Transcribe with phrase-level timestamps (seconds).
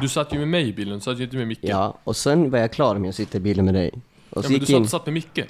[0.00, 1.58] Du satt ju med mig i bilen, du satt ju inte med Micke.
[1.62, 3.90] Ja, och sen var jag klar med att sitta i bilen med dig.
[4.30, 4.82] Och Ja, så men du satt in...
[4.82, 5.40] och satt med Micke.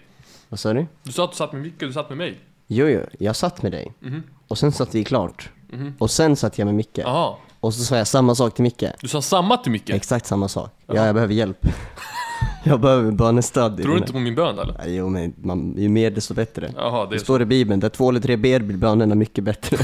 [0.49, 0.87] Vad sa du?
[1.03, 2.41] Du satt och satt med Micke, du satt med mig.
[2.67, 3.92] Jo, jo, jag satt med dig.
[4.00, 4.23] Mhm.
[4.49, 5.50] Och sen satt vi klart.
[5.99, 6.99] Och sen satt jag med Micke.
[6.99, 7.34] Jaha.
[7.61, 8.84] Och så sa jag samma sak till Micke.
[9.00, 9.91] Du sa samma till Micke?
[9.91, 10.70] Exakt samma sak.
[10.86, 11.66] Ja, jag behöver hjälp.
[12.64, 13.80] jag behöver bönestöd.
[13.80, 14.75] i Tror du inte på min bön eller?
[14.79, 16.72] Ja, Jo, men man, ju mer desto bättre.
[16.77, 17.25] Jaha, det Det så.
[17.25, 19.77] står i Bibeln, där två eller tre ber blir bönerna mycket bättre.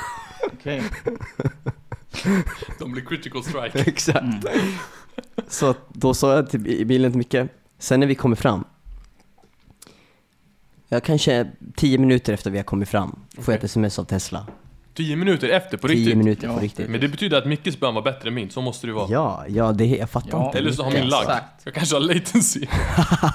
[0.52, 0.82] Okej.
[2.78, 3.78] De blir critical strike.
[3.86, 4.46] Exakt.
[5.48, 8.64] Så att då sa jag till, i bilen till Micke, sen när vi kommer fram,
[10.88, 14.46] ja, kanske tio minuter efter vi har kommit fram, får jag ett sms av Tesla.
[14.94, 16.16] Tio minuter efter, på Tio riktigt?
[16.18, 16.88] minuter på riktigt.
[16.90, 19.10] Men det betyder att Mickes bön var bättre än min, så måste det ju vara.
[19.10, 20.46] Ja, ja, det, jag fattar Ja.
[20.46, 20.58] inte.
[20.58, 21.20] Eller så har min lag.
[21.22, 21.60] Exakt.
[21.64, 22.66] Jag kanske har latency.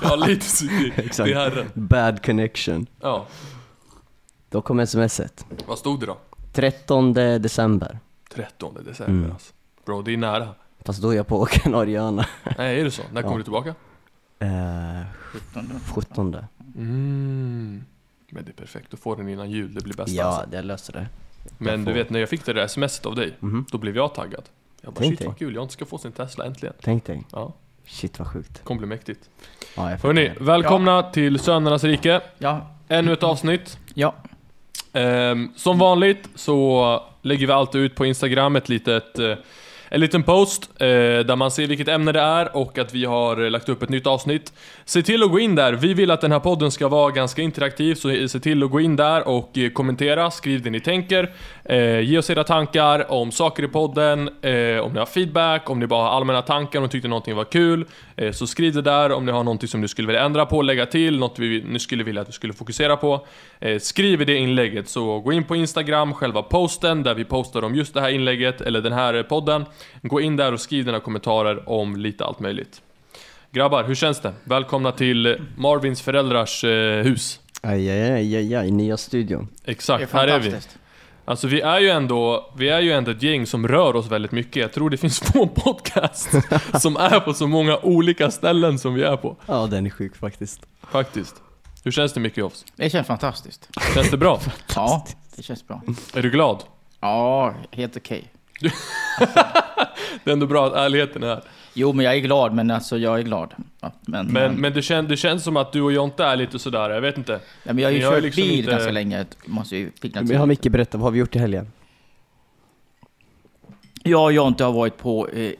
[0.01, 1.27] Jag har latency till, Exakt.
[1.27, 1.65] till herren.
[1.73, 2.87] Bad connection.
[3.01, 3.27] Ja,
[4.49, 5.45] Då kom smset.
[5.67, 6.17] vad stod det då?
[6.53, 7.99] 13 december.
[8.29, 9.31] 13 december Mm.
[9.31, 9.53] alltså.
[9.85, 10.49] Bro, det är nära.
[10.85, 12.25] Fast då är jag på Kanarieöarna.
[12.57, 13.01] Nej, är det så?
[13.13, 13.37] När kommer Ja.
[13.37, 13.69] du tillbaka?
[14.39, 15.79] Eh, 17.
[15.95, 16.35] 17.
[16.75, 17.83] Mm.
[18.29, 20.55] Men det är perfekt, då får den innan jul, det blir bäst Ja, alltså.
[20.55, 21.07] jag löser det.
[21.57, 23.65] Men jag du får- vet, när jag fick det där smset av dig, Mhm.
[23.71, 24.43] då blev jag taggad.
[24.81, 25.27] Jag bara Tänk shit dig.
[25.27, 26.75] vad kul, jag ska få sin Tesla äntligen.
[26.81, 27.23] Tänk dig.
[27.31, 27.53] Ja,
[27.85, 28.63] Shit vad sjukt.
[28.63, 29.29] kommer bli mäktigt.
[29.75, 30.43] Ja, Hörni, det.
[30.43, 32.21] välkomna till Sönernas rike.
[32.37, 33.77] Ja, Ännu ett avsnitt.
[33.93, 34.15] ja.
[34.93, 39.35] Ehm, som vanligt så lägger vi alltid ut på Instagram ett litet, eh,
[39.89, 43.49] en liten post eh, där man ser vilket ämne det är och att vi har
[43.49, 44.53] lagt upp ett nytt avsnitt.
[44.85, 45.73] Se till att gå in där.
[45.73, 48.79] Vi vill att den här podden ska vara ganska interaktiv, så se till att gå
[48.81, 51.31] in där och eh, kommentera, skriv det ni tänker.
[51.63, 55.79] Eh, ge oss era tankar om saker i podden, eh, om ni har feedback, om
[55.79, 57.85] ni bara har allmänna tankar och tyckte någonting var kul.
[58.19, 60.61] Eh, så skriv det där om ni har någonting som du skulle vilja ändra på,
[60.61, 63.25] lägga till, något vi, ni skulle vilja att vi skulle fokusera på.
[63.59, 67.63] Eh, skriv i det inlägget, så gå in på Instagram, själva posten där vi postar
[67.63, 69.65] om just det här inlägget, eller den här eh, podden.
[70.01, 72.81] Gå in där och skriv dina kommentarer om lite allt möjligt.
[73.51, 74.33] Grabbar, hur känns det?
[74.43, 76.63] Välkomna till Marvins föräldrars
[77.03, 77.39] hus.
[77.61, 79.47] Aj, aj, aj, aj, aj, nya studion.
[79.65, 80.51] Exakt, här är vi.
[81.29, 84.31] Alltså vi är ju ändå, vi är ju ändå ett gäng som rör oss väldigt
[84.31, 84.55] mycket.
[84.55, 86.29] Jag tror det finns få podcasts
[86.81, 89.35] som är på så många olika ställen som vi är på.
[89.45, 90.65] Ja, den är sjuk faktiskt.
[90.91, 91.35] Faktiskt.
[91.83, 92.65] Hur känns det mycket Jofs?
[92.75, 93.69] Det känns fantastiskt.
[93.93, 94.39] Känns det bra?
[94.75, 95.81] Ja, det känns bra.
[96.13, 96.63] Är du glad?
[96.99, 98.31] Ja, helt okej.
[100.23, 101.43] Det är ändå bra att ärligheten är här.
[101.79, 103.53] Jo, men jag är glad, men alltså jag är glad.
[103.79, 106.59] Ja, men, Men, men det, kän, det känns som att du och Jonte är lite
[106.59, 107.39] sådär, jag vet inte.
[107.63, 109.25] ja, men jag har ju jag är kört liksom bil inte- ganska länge.
[109.45, 111.71] Måste ju pigna Men har Micke berättat, vad har vi gjort i helgen?
[114.03, 115.53] Jag och Jonte har varit på eh, eh,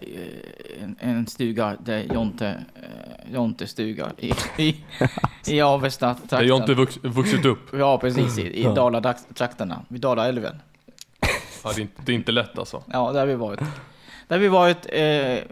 [0.82, 4.76] en, en stuga där Jonte, eh, Jonte stuga i, i,
[5.48, 7.60] i Avesta Där Jonte vux, vuxit upp.
[7.74, 8.38] Ja, precis.
[8.38, 8.64] I, i.
[8.64, 10.56] Dalatrakterna, vid Dalaälven.
[11.64, 12.84] Ja, det, är inte, det är inte lätt alltså.
[12.92, 13.60] Ja, där har vi varit.
[14.28, 15.44] Där har vi varit eh,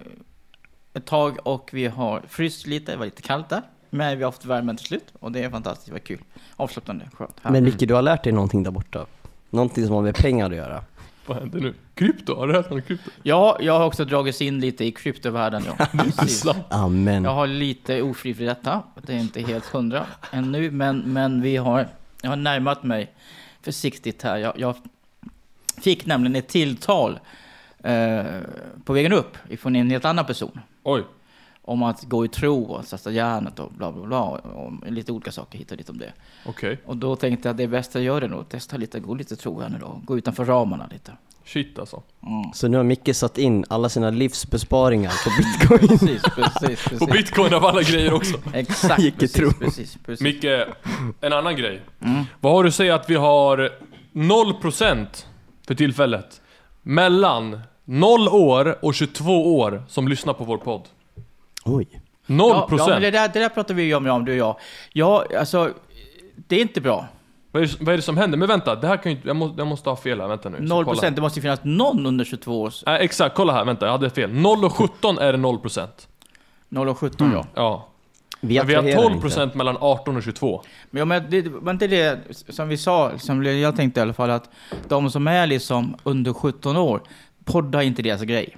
[0.97, 3.61] ett tag och vi har fryst lite, det var lite kallt där.
[3.89, 6.19] Men vi har haft värmen till slut och det är fantastiskt, det var kul.
[6.55, 7.35] Avslappnande, skönt.
[7.41, 7.51] Här.
[7.51, 9.05] Men Micke, du har lärt dig någonting där borta?
[9.49, 10.83] Någonting som har med pengar att göra?
[11.25, 11.73] Vad händer nu?
[11.93, 12.35] Krypto?
[12.35, 13.09] Har du hört om krypto?
[13.23, 15.63] Ja, jag har också dragits in lite i kryptovärlden.
[15.65, 15.87] Ja.
[16.69, 17.23] Amen.
[17.23, 18.83] Jag har lite ofrivilligt detta.
[19.01, 21.87] Det är inte helt hundra ännu, men, men vi har,
[22.21, 23.13] jag har närmat mig
[23.61, 24.37] försiktigt här.
[24.37, 24.75] Jag, jag
[25.81, 27.19] fick nämligen ett tilltal
[27.83, 28.23] eh,
[28.85, 30.59] på vägen upp ifrån en helt annan person.
[30.89, 31.03] Oj.
[31.61, 34.21] Om att gå i tro och satsa järnet och bla bla bla.
[34.23, 36.13] Och lite olika saker hit och dit om det.
[36.45, 36.79] Okej.
[36.85, 39.13] Och då tänkte jag att det bästa jag gör är nog att testa lite, gå
[39.15, 40.01] lite tro här nu då.
[40.05, 41.11] Gå utanför ramarna lite.
[41.45, 42.03] Shit alltså.
[42.23, 42.53] Mm.
[42.53, 45.87] Så nu har Micke satt in alla sina livsbesparingar på bitcoin.
[45.99, 46.99] Precis, precis, precis.
[46.99, 48.37] På bitcoin av alla grejer också.
[48.53, 49.51] Exakt, Gick i precis, tro.
[49.53, 50.21] precis, precis.
[50.23, 50.45] Micke,
[51.21, 51.81] en annan grej.
[52.01, 52.23] Mm.
[52.39, 53.71] Vad har du att säga att vi har
[54.13, 55.07] 0%
[55.67, 56.41] för tillfället
[56.81, 57.59] mellan
[57.89, 60.81] 0 år och 22 år som lyssnar på vår podd?
[61.65, 61.87] Oj.
[62.27, 62.37] 0%!
[62.37, 64.55] Ja, ja men det där, det där pratar vi ju om, om du och jag.
[64.93, 65.69] Ja, alltså,
[66.35, 67.05] det är inte bra.
[67.51, 68.37] vad, är det, vad är det som händer?
[68.37, 70.57] Men vänta, det här kan ju jag, måste, jag måste ha fel här, vänta nu.
[70.57, 70.95] Så Noll kolla.
[70.95, 72.83] procent, det måste ju finnas någon under 22 års.
[72.85, 74.33] Nej, exakt, kolla här, vänta, jag hade fel.
[74.33, 75.87] 0 och 17 är det 0%.
[76.69, 77.45] 0 och 17 ja.
[77.55, 77.87] Ja.
[78.41, 79.57] Vi, Men vi har attraherar 12% inte.
[79.57, 80.61] mellan 18 och 22.
[80.89, 82.19] Men, ja, men det var inte det
[82.49, 84.49] som vi sa, som jag tänkte i alla fall, att
[84.87, 87.01] de som är liksom under 17 år,
[87.47, 88.57] poddar inte deras grej.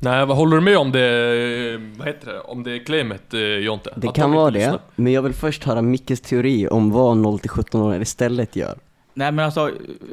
[0.00, 3.92] Nej, vad håller du med om det, vad heter det, om det claimet eh, Jonte?
[3.96, 4.80] Det Att kan de vara inte det, lyssnar?
[4.96, 8.78] men jag vill först höra Mickes teori om vad 0-17-åringar istället gör.
[9.14, 9.70] Nej men alltså,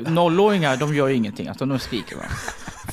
[0.08, 2.22] nollåringar de gör ju ingenting, alltså de skriker va.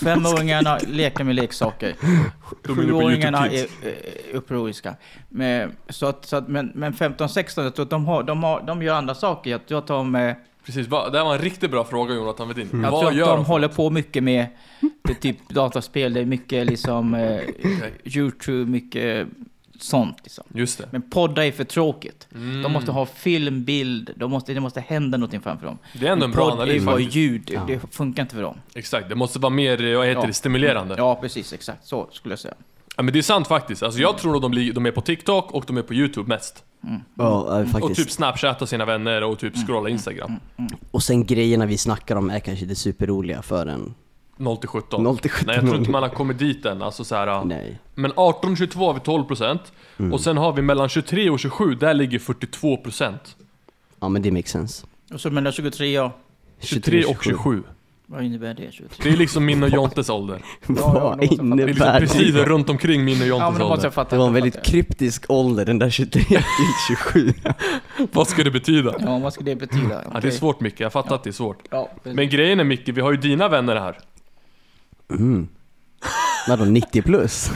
[0.01, 1.89] Femåringarna leker med leksaker.
[1.89, 3.93] Är Sjuåringarna är eh,
[4.33, 4.95] upproriska.
[5.29, 8.63] Men, så att, så att, men, men 15-16, jag tror att de, har, de, har,
[8.67, 9.51] de gör andra saker.
[9.51, 10.35] Jag tror att de, eh,
[10.67, 12.69] Precis, va- det här var en riktigt bra fråga Jonathan Wedin.
[12.73, 13.45] Jag tror Vad att gör de de?
[13.45, 14.47] håller på mycket med
[15.03, 17.41] det typ dataspel, det är mycket liksom eh,
[18.05, 19.27] YouTube, mycket
[19.79, 20.45] sånt liksom.
[20.55, 20.89] Just det.
[20.91, 22.29] Men poddar är för tråkigt.
[22.35, 22.63] Mm.
[22.63, 25.79] De måste ha film, bild, de måste, det måste hända någonting framför dem.
[25.93, 27.17] Det är ändå en bra podd är analys bara faktiskt.
[27.17, 27.61] ljud, Ja.
[27.69, 28.57] det funkar inte för dem.
[28.75, 30.27] Exakt, det måste vara mer, eh, vad heter Ja.
[30.27, 30.95] det, stimulerande.
[30.99, 31.05] Ja.
[31.05, 31.87] Ja, precis, exakt.
[31.87, 32.55] Så skulle jag säga.
[33.03, 33.83] Men det är sant faktiskt.
[33.83, 36.29] Alltså jag tror nog de, blir- de är på TikTok och de är på YouTube
[36.29, 36.65] mest.
[37.15, 37.97] Ja, äh, Och faktiskt.
[37.97, 40.33] typ snapchatta sina vänner och typ scrolla Instagram.
[40.91, 43.95] Och sen grejerna vi snackar om är kanske inte superroliga för en
[44.37, 45.03] 0 till 17.
[45.03, 46.83] 0 till 17 Nej, jag tror inte man har kommit dit än.
[46.83, 47.79] Alltså så här, Nej.
[47.95, 49.59] Men 18-22 har vi 12%
[49.99, 50.13] Mm.
[50.13, 53.15] och sen har vi mellan 23 och 27, där ligger 42%.
[54.01, 54.87] Ja men det makes sense.
[55.13, 56.11] Och så mellan 23 och...
[56.61, 57.63] 23 och 27.
[58.09, 58.73] Vad innebär det?
[58.73, 58.89] 23?
[59.03, 60.43] Det är liksom min och Jontes ålder.
[60.67, 61.57] ja, Vad de måste fatta.
[61.57, 62.45] Det är liksom innebär precis det?
[62.45, 63.85] runt omkring min och Ja, Jontes ålder.
[63.85, 64.11] jag fatta.
[64.17, 66.41] Det var en väldigt kryptisk ålder, den där 23 till
[66.89, 67.33] 27.
[68.13, 68.95] Vad ska det betyda?
[69.01, 70.05] Ja, vad ska det betyda?
[70.15, 71.59] Ja, det är svårt Micke, jag fattar att det är svårt.
[71.71, 73.99] Ja, Men grejen är Micke, vi har ju dina vänner här.
[75.11, 75.49] Mm.
[76.49, 77.51] Vadå 90 plus?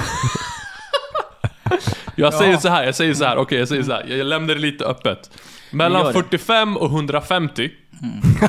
[2.17, 2.38] Jag Ja.
[2.38, 4.06] säger så här, jag säger så här, okej jag säger så här.
[4.08, 5.31] jag lämnar det lite öppet.
[5.73, 6.12] Mellan det.
[6.12, 7.70] 45 och 150.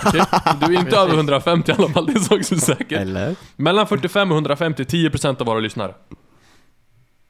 [0.06, 0.22] Okej?
[0.68, 3.00] Du är inte över 150 i alla fall, det är så också säkert.
[3.00, 3.36] Eller?
[3.56, 5.94] Mellan 45 och 150, 10% av våra lyssnare.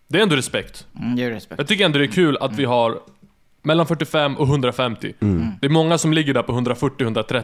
[0.07, 0.88] Det är ändå respekt.
[1.00, 1.59] Mm, ge respekt.
[1.59, 3.00] Jag tycker ändå det är kul att vi har
[3.63, 5.13] mellan 45 och 150.
[5.62, 7.44] Det är många som ligger där på 140-130.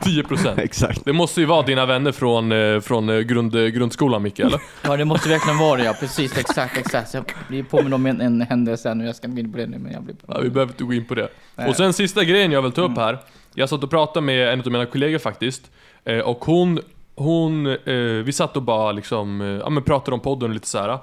[0.00, 0.60] 10%.
[0.60, 1.04] Exakt.
[1.04, 4.60] Det måste ju vara dina vänner från, eh, från eh, grund, eh, grundskolan Micke, eller?
[4.82, 5.94] Ja, det måste verkligen vara det, ja.
[6.00, 7.14] Precis, exakt, exakt.
[7.14, 9.66] Jag blir påminn om en, en händelse nu, jag ska inte gå in på det
[9.66, 10.16] nu, men jag blir...
[10.28, 11.28] Ja, vi behöver inte gå in på det.
[11.56, 11.68] Nej.
[11.68, 13.18] Och sen sista grejen jag vill ta upp här.
[13.58, 15.70] Jag satt och pratade med en av mina kollegor faktiskt.
[16.04, 16.80] eh, Och hon,
[17.16, 20.68] hon eh, vi satt och bara liksom, eh, ja men pratade om podden och lite
[20.68, 20.98] så här.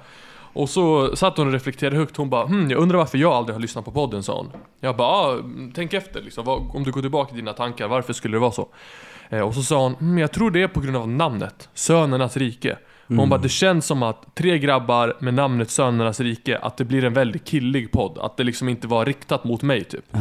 [0.53, 3.55] Och så satt hon och reflekterade högt, hon bara hm, jag undrar varför jag aldrig
[3.55, 4.51] har lyssnat på podden sa hon.
[4.79, 5.37] Jag bara, ah,
[5.75, 8.51] tänk efter liksom, vad, om du går tillbaka till dina tankar, varför skulle det vara
[8.51, 8.67] så?
[9.29, 12.37] Eh, och så sa hon, hm, jag tror det är på grund av namnet, Sönernas
[12.37, 12.77] rike.
[13.07, 17.03] Hon bara, det känns som att tre grabbar med namnet Sönernas rike, att det blir
[17.03, 18.17] en väldigt killig podd.
[18.21, 20.05] Att det liksom inte var riktat mot mig typ.
[20.11, 20.17] Ah.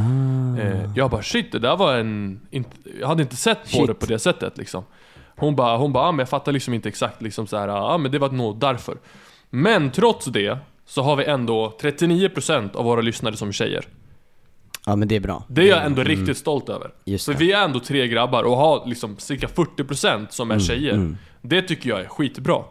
[0.59, 2.41] Eh, jag bara shit, det där var en...
[2.51, 2.71] Inte,
[3.01, 3.87] jag hade inte sett på Shit.
[3.87, 4.85] det på det sättet liksom.
[5.37, 7.99] Hon bara, hon bara, ah, men jag fattar liksom inte exakt liksom så här, ah,
[7.99, 8.99] men det var nog därför.
[9.51, 13.85] Men trots det, så har vi ändå 39% av våra lyssnare som tjejer.
[14.87, 15.45] Ja men det är bra.
[15.49, 16.91] Det är jag ändå riktigt stolt över.
[17.05, 17.39] Just För det.
[17.39, 20.93] vi är ändå tre grabbar och har liksom cirka 40% som är tjejer.
[20.95, 21.17] mm.
[21.43, 22.62] Det tycker jag är skitbra.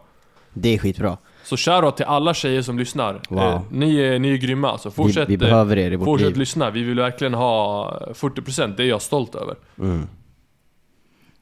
[0.52, 1.16] Det är skitbra.
[1.44, 3.20] Så shoutout till alla tjejer som lyssnar.
[3.28, 3.40] Wow.
[3.42, 4.90] Eh, ni, är, ni är grymma alltså.
[4.90, 6.36] Fortsätt, vi, vi eh, behöver er i vårt fortsätt liv.
[6.36, 6.70] lyssna.
[6.70, 9.54] Vi vill verkligen ha 40%, det är jag stolt över.
[9.78, 10.06] Mm.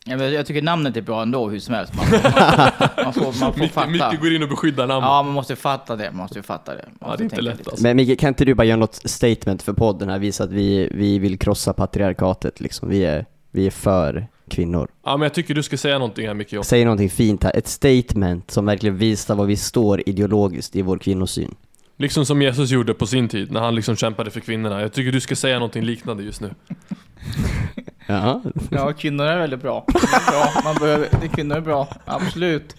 [0.04, 1.92] Jag, vet, jag tycker namnet är bra ändå, hur som helst.
[1.94, 2.06] Man,
[3.04, 3.86] man får, man får Micke, fatta.
[3.86, 5.08] Micke går in och beskyddar namnet.
[5.08, 6.10] Ja, man måste fatta det.
[6.10, 6.84] Man måste ju fatta det.
[7.00, 7.70] Man Ja, det är inte lätt lite.
[7.70, 7.82] alltså.
[7.82, 10.18] Men Micke, kan inte du bara göra något statement för podden här?
[10.18, 12.88] Visa att vi, vi vill krossa patriarkatet liksom.
[12.88, 14.88] Vi är, vi är för kvinnor.
[15.04, 16.54] Ja, men jag tycker du ska säga någonting här Micke.
[16.62, 17.56] Säg någonting fint här.
[17.56, 21.54] Ett statement som verkligen visar var vi står ideologiskt i vår kvinnosyn.
[21.96, 24.80] Liksom som Jesus gjorde på sin tid, när han liksom kämpade för kvinnorna.
[24.80, 26.50] Jag tycker du ska säga någonting liknande just nu.
[28.06, 29.84] Ja, Ja, kvinnor är väldigt bra.
[29.86, 30.62] Det är bra.
[30.64, 32.76] Man behöver, kvinnor är bra, absolut.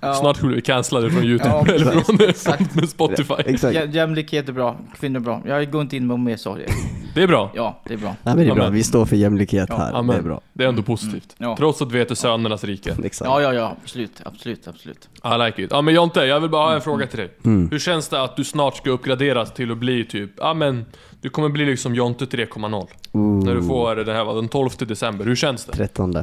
[0.00, 0.14] Ja.
[0.14, 2.72] Snart blir vi cancellade från YouTube, Ja, eller från, exakt.
[2.78, 3.34] från Spotify.
[3.46, 3.74] exakt.
[3.76, 5.42] Jä- Jämlikhet är bra, kvinnor är bra.
[5.46, 6.66] Jag går inte in på mer saker.
[7.14, 7.50] Det är bra.
[7.54, 8.08] Ja, det är bra.
[8.22, 8.68] Ja, men det är bra.
[8.68, 9.92] Vi står för jämlikhet Ja, här.
[9.92, 10.06] amen.
[10.16, 10.40] Det är bra.
[10.52, 11.34] Det är ändå positivt.
[11.38, 11.56] Ja.
[11.56, 12.96] Trots att vi heter Sönernas rike.
[13.04, 13.28] Exakt.
[13.28, 15.08] Ja, ja, ja, absolut, absolut, absolut.
[15.24, 15.70] I like it.
[15.70, 17.30] Ja men Jonte, jag vill bara ha en fråga till dig.
[17.44, 17.68] Mm.
[17.70, 20.84] Hur känns det att du snart ska uppgraderas till att bli typ, ja men,
[21.20, 22.86] du kommer bli liksom Jonte 3.0.
[23.12, 23.44] Ooh.
[23.44, 25.24] När du får den här, den 12 december.
[25.24, 25.72] Hur känns det?
[25.72, 26.16] 13.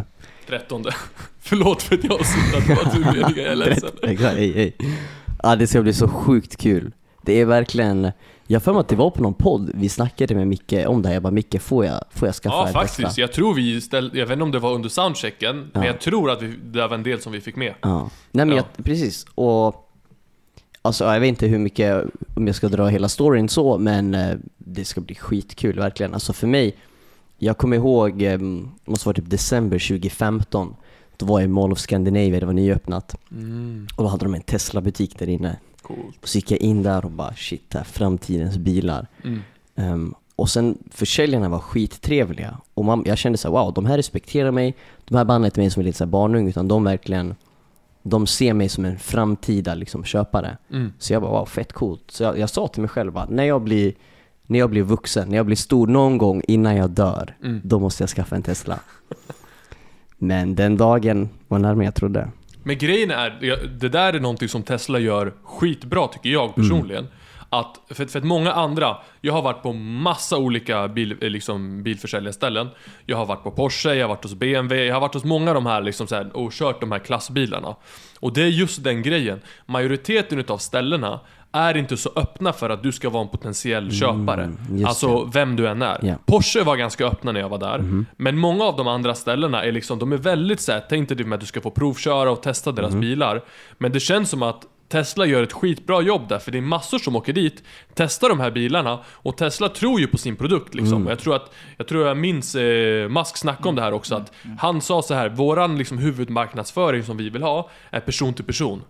[0.49, 0.83] 13.
[1.39, 3.89] Förlåt för att jag har suttit på att du ledig, jag är ledsen.
[4.03, 4.39] Exakt.
[5.43, 6.91] Ja, det ska bli så sjukt kul.
[7.21, 8.11] Det är verkligen,
[8.47, 11.07] jag för mig att det var på någon podd vi snackade med Micke om det
[11.07, 11.13] här.
[11.15, 13.21] Jag bara Micke, får jag, får jag skaffa Ja en faktiskt, Tesla?
[13.21, 15.87] jag tror vi ställde, jag vet inte om det var under soundchecken, men Ja.
[15.87, 17.73] jag tror att vi, det var en del som vi fick med.
[17.81, 18.09] Ja.
[18.31, 18.63] Nej men Ja.
[18.75, 19.25] jag, precis.
[19.35, 19.85] Och
[20.81, 22.03] Alltså jag vet inte hur mycket,
[22.35, 26.13] om jag ska dra hela storyn så, men eh, det ska bli skitkul verkligen.
[26.13, 26.75] Alltså för mig,
[27.39, 28.39] jag kommer ihåg, eh,
[28.85, 30.75] måste vara typ december 2015.
[31.17, 33.15] Då var jag i Mall of Scandinavia, det var nyöppnat.
[33.31, 35.57] Mm, Och då hade de en Tesla-butik där inne.
[35.81, 36.17] coolt.
[36.21, 39.07] Och så gick jag in där och bara shit, det här är framtidens bilar.
[39.23, 39.39] Mm.
[39.75, 42.57] Ehm, och sen försäljarna var skittrevliga.
[42.73, 44.75] Och man, jag kände så här, wow, de här respekterar mig.
[45.05, 47.35] De här behandlar inte mig som en liten barnung, utan de verkligen,
[48.03, 50.57] de ser mig som en framtida liksom, köpare.
[50.71, 50.93] Mm.
[50.99, 52.03] Så jag bara, wow, fett coolt.
[52.11, 53.93] Så jag, jag sa till mig själv att när jag blir,
[54.49, 57.61] när jag blir vuxen, när jag blir stor någon gång innan jag dör, Mm.
[57.63, 58.79] då måste jag skaffa en Tesla.
[60.17, 62.27] Men den dagen var närmare jag trodde.
[62.63, 63.29] Men grejen är,
[63.79, 67.07] det där är någonting som Tesla gör skitbra tycker jag personligen.
[67.51, 71.83] att, för, för att många andra, jag har varit på massa olika bil, eh, liksom,
[71.83, 72.67] bilförsäljarställen.
[73.05, 75.51] Jag har varit på Porsche, jag har varit hos BMW, jag har varit hos många
[75.51, 77.75] av de här, liksom, så här och kört de här klassbilarna.
[78.19, 79.41] Och det är just den grejen.
[79.65, 81.19] Majoriteten utav ställena
[81.51, 84.43] är inte så öppna för att du ska vara en potentiell köpare.
[84.43, 85.99] Mm, alltså vem du än är.
[86.01, 86.15] Ja.
[86.25, 88.05] Porsche var ganska öppna när jag var där.
[88.17, 91.39] Men många av de andra ställena är liksom, de är väldigt såhär, tänk dig att
[91.39, 93.41] du ska få provköra och testa deras bilar.
[93.77, 96.99] Men det känns som att Tesla gör ett skitbra jobb där, för det är massor
[96.99, 101.05] som åker dit, testar de här bilarna och Tesla tror ju på sin produkt liksom.
[101.05, 104.15] Och Jag tror att, jag tror jag minns eh, Musk snacka om det här också,
[104.15, 108.45] att han sa så här: våran liksom huvudmarknadsföring som vi vill ha är person till
[108.45, 108.81] person.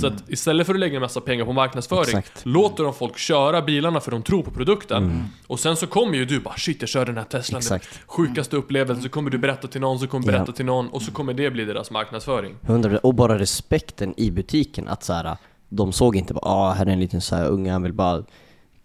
[0.00, 2.46] Så att istället för att lägga en massa pengar på marknadsföring, Exakt.
[2.46, 5.24] låter de folk köra bilarna för de tror på produkten.
[5.46, 8.00] Och sen så kommer ju du bara shit jag kör den här Teslan, den Exakt.
[8.06, 10.52] sjukaste upplevelsen, så kommer du berätta till någon, så kommer du berätta Ja.
[10.56, 12.54] till någon och så kommer det bli deras marknadsföring.
[12.62, 15.36] 100 Och bara respekten i butiken, att så här,
[15.74, 18.16] de såg inte bara ah, här är en liten så här unge, han vill bara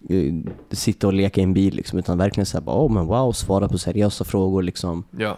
[0.09, 0.33] eh,
[0.71, 3.67] sitta och leka i en bil liksom, utan verkligen såhär bara oh, men wow, svara
[3.69, 5.03] på seriösa frågor liksom.
[5.17, 5.37] Ja.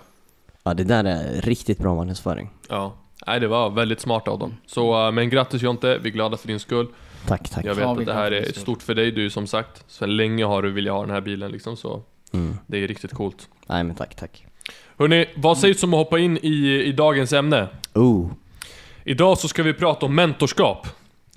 [0.64, 2.50] Ja, det där är riktigt bra marknadsföring.
[2.70, 2.94] Ja,
[3.28, 4.54] nej det var väldigt smart av dem.
[4.66, 6.88] Så, äh, men grattis Jonte, vi är glada för din skull.
[7.28, 7.66] Tack, tack.
[7.66, 9.84] Jag vet Ja, att det är här är stort för dig, du som sagt.
[9.88, 12.02] Så länge har du velat ha den här bilen liksom, så
[12.34, 12.58] Mm.
[12.68, 13.48] det är riktigt coolt.
[13.68, 14.46] Nej men tack, tack.
[14.98, 17.68] Hörni, vad sägs om att hoppa in i, i dagens ämne?
[17.94, 18.32] Oh,
[19.04, 20.88] Idag så ska vi prata om mentorskap.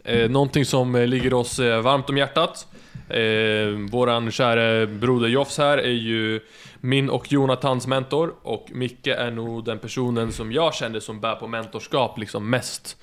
[0.04, 2.66] Eh, någonting som eh, ligger oss eh, varmt om hjärtat.
[3.09, 6.40] Eh, våran kära broder Joffs här är ju
[6.80, 11.35] min och Jonathans mentor och Micke är nog den personen som jag känner som bär
[11.35, 12.97] på mentorskap liksom mest.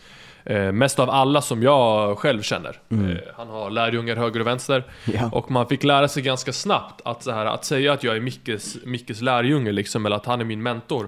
[0.43, 2.79] Eh, mest av alla som jag själv känner.
[2.89, 2.97] Eh,
[3.35, 4.83] han har lärjungar höger och vänster.
[5.05, 5.29] ja.
[5.33, 8.21] Och man fick lära sig ganska snabbt att, så här, att säga att jag är
[8.21, 11.07] Mickes, Mickes lärjunge liksom, eller att han är min mentor.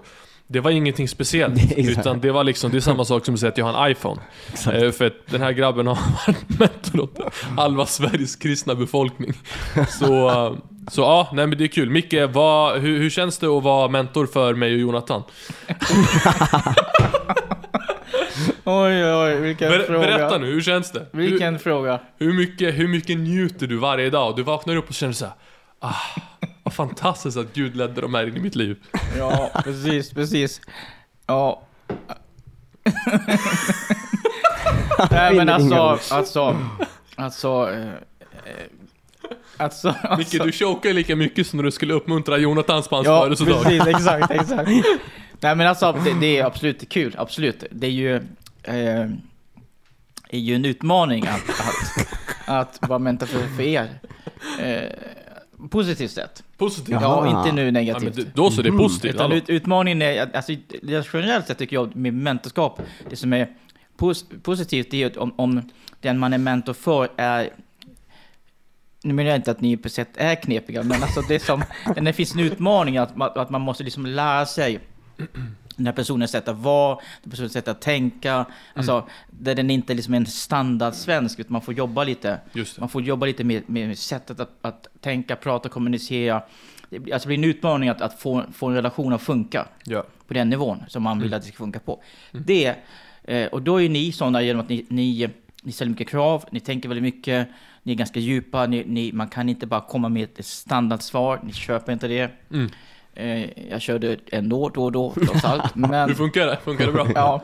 [0.51, 3.51] Det var ingenting speciellt, utan det var liksom, det är samma sak som att säga
[3.51, 4.21] att jag har en iPhone.
[4.73, 5.95] Eh, för att den här grabben har
[6.27, 7.19] varit mentor åt
[7.57, 9.33] halva Sveriges kristna befolkning.
[9.89, 10.53] Så, eh,
[10.87, 11.89] så ja, nej men det är kul.
[11.89, 15.23] Micke, vad, hur, hur känns det att vara mentor för mig och Jonathan?
[18.63, 19.99] Oj, oj, vilken Ber, fråga.
[19.99, 21.05] berätta nu, hur känns det?
[21.11, 21.99] Vilken fråga.
[22.17, 24.35] Hur, hur, mycket, hur mycket njuter du varje dag?
[24.35, 25.33] Du vaknar upp och känner såhär,
[25.79, 25.95] ah,
[26.71, 28.77] vad fantastiskt att Gud ledde de här in i mitt liv.
[29.17, 30.61] Ja, precis, precis.
[31.27, 31.61] Ja.
[35.11, 36.57] Nej men alltså, alltså,
[37.15, 37.93] alltså, eh, eh,
[39.57, 43.07] alltså, Micke, alltså du chokar lika mycket som när du skulle uppmuntra Jonathans på hans
[43.07, 43.63] Ja, födelsedag.
[43.63, 44.69] precis, exakt, exakt.
[45.39, 47.63] Nej men alltså, det, det är absolut kul, absolut.
[47.71, 48.15] Det är ju,
[48.63, 49.01] eh,
[50.29, 51.49] är ju en utmaning att,
[52.47, 53.89] att, att vara mentor för, för er.
[54.59, 54.91] Eh,
[55.69, 56.43] positivt sätt.
[56.57, 56.89] Positivt.
[57.01, 57.39] Ja, Jaha.
[57.39, 58.03] inte nu Ja, negativt.
[58.15, 59.13] men det- då så, det är positivt.
[59.13, 59.35] Utan hallå.
[59.35, 60.51] ut, utmaningen är, alltså
[61.13, 63.49] generellt sett tycker jag med mentorskap, det som är
[63.97, 65.69] pos, positivt är om, om
[66.01, 67.49] den man är mentor för är
[69.03, 71.63] nu menar jag inte att ni på sätt är knepiga, men alltså det som,
[72.01, 74.79] det finns en utmaning att, man- att man måste liksom lära sig
[75.81, 79.93] den här personens sätt att vara, den personens sätt att tänka, alltså där den inte
[79.93, 82.39] liksom är en standardsvensk, utan man får jobba lite
[82.79, 86.43] man får jobba lite med, med sättet att, att tänka, prata, kommunicera.
[86.89, 89.67] Det blir, alltså det blir en utmaning att, att få, få en relation att funka
[89.85, 90.03] Ja.
[90.27, 92.03] på den nivån som man vill att det ska funka på.
[92.31, 92.75] Det,
[93.23, 95.29] eh, och då är ni sådana genom att ni, ni,
[95.63, 97.47] ni ställer mycket krav, ni tänker väldigt mycket,
[97.83, 101.53] ni är ganska djupa, ni, ni, man kan inte bara komma med ett standardsvar, ni
[101.53, 102.31] köper inte det.
[102.51, 102.69] Mm.
[103.15, 105.75] Eh, jag körde ändå då och då, trots allt.
[105.75, 106.57] Men, Hur funkar det?
[106.63, 107.07] Funkar det bra?
[107.15, 107.41] Ja,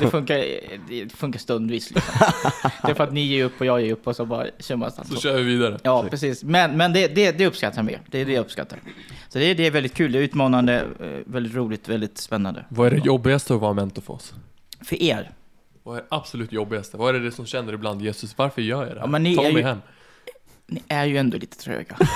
[0.00, 0.44] det funkar,
[0.88, 1.90] det funkar stundvis.
[1.90, 2.12] Liksom.
[2.82, 4.76] Det är för att ni ger upp och jag ger upp och så bara kör
[4.76, 5.78] man Så kör vi vidare.
[5.82, 6.44] Ja, precis.
[6.44, 8.00] Men, men det, det, det uppskattar jag mer.
[8.06, 8.78] Det är det jag uppskattar.
[9.28, 12.64] Så det, det är väldigt kul, det är utmanande, eh, väldigt roligt, väldigt spännande.
[12.68, 14.34] Vad är det jobbigaste att vara mentor för oss?
[14.84, 15.30] För er,
[15.82, 16.96] Vad är det absolut jobbigaste?
[16.96, 19.00] Vad är det som känner ibland Jesus, varför gör jag det här?
[19.00, 19.78] Ja, men ni Ta är mig ju- hem.
[20.66, 21.96] ni är ju ändå lite tröga.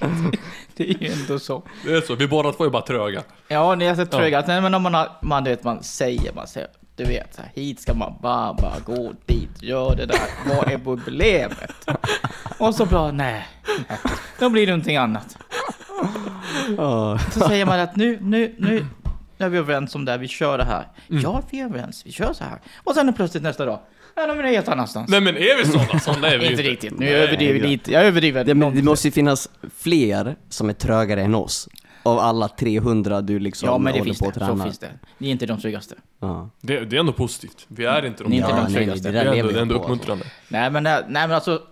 [0.76, 1.62] det är ju ändå så.
[1.84, 3.22] Det är så, vi båda två är bara tröga.
[3.48, 4.44] Ja, ni är så tröga.
[4.46, 7.42] Nej, men om man, har, man, du vet, man säger, man säger, du vet, så
[7.42, 11.88] här, hit ska man bara, bara gå dit, gör det där, vad är problemet?
[12.58, 13.48] Och så bara, nej,
[13.88, 13.98] nej,
[14.38, 15.36] då blir det någonting annat.
[16.76, 17.18] Ja.
[17.32, 18.86] Så säger man att nu, nu, nu
[19.38, 20.88] är vi överens om det här, vi kör det här.
[21.10, 21.22] Mm.
[21.22, 22.58] Ja, vi är överens, vi kör så här.
[22.84, 23.78] Och sen plötsligt nästa dag,
[24.16, 25.10] ja, de är helt annanstans.
[25.10, 26.00] Nej men är vi sådana?
[26.00, 27.92] Sådana är vi inte riktigt, nu överdriver vi lite.
[27.92, 28.44] Jag överdriver.
[28.44, 31.68] Det, men det måste ju finnas fler som är trögare än oss.
[32.02, 34.28] Av alla 300 du liksom Ja, men det håller finns på det.
[34.30, 34.64] att Så träna.
[34.64, 34.90] finns det.
[35.18, 35.94] Ni är inte de tryggaste.
[36.20, 36.50] Ja.
[36.60, 37.64] Det, det är ändå positivt.
[37.68, 39.08] Vi är inte de Ni är inte ja, de nej, nej, tryggaste.
[39.08, 39.80] det Det är ändå, det är jag ändå på.
[39.80, 39.92] alltså.
[39.92, 40.24] uppmuntrande.
[40.48, 41.62] Nej, men, nej, men alltså...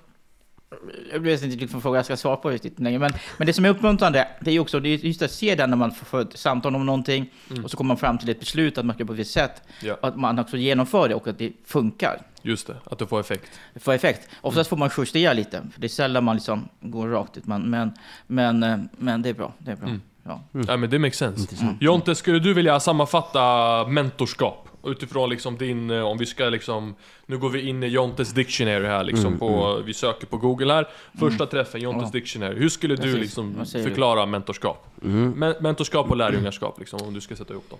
[1.12, 3.64] Jag vet inte vilken fråga jag ska svara på riktigt länge, men, men det som
[3.64, 6.20] är uppmuntrande, det är ju också det är just att se den när man får,
[6.20, 7.30] ett samtal om någonting
[7.64, 9.62] och så kommer man fram till ett beslut att man ska på ett visst sätt.
[9.82, 9.96] Ja.
[10.02, 12.20] Att man också genomför det och att det funkar.
[12.46, 13.60] Just det, att det får effekt.
[13.76, 14.28] få effekt.
[14.40, 17.46] Oftast får man justera lite, för det är sällan man liksom går rakt ut.
[17.46, 17.92] Men, men,
[18.26, 19.52] men, eh, men det är bra.
[19.58, 19.88] Det är bra.
[19.88, 20.00] Mm.
[20.22, 20.40] Ja.
[20.68, 21.40] Ja men det makes sense.
[21.40, 21.82] Intressant.
[21.82, 24.68] Jonte, skulle du vilja sammanfatta mentorskap?
[24.86, 26.94] Utifrån liksom din, eh, om vi ska liksom
[27.26, 30.72] Nu går vi in i Jontes dictionary här liksom Mm, på, vi söker på google
[30.72, 32.10] här Första träffen, Jontes Ja.
[32.12, 33.20] dictionary Hur skulle du Precis.
[33.20, 34.86] liksom förklara mentorskap?
[35.04, 35.30] Mm.
[35.30, 37.78] Men, mentorskap och lärjungarskap liksom, om du ska sätta ihop dem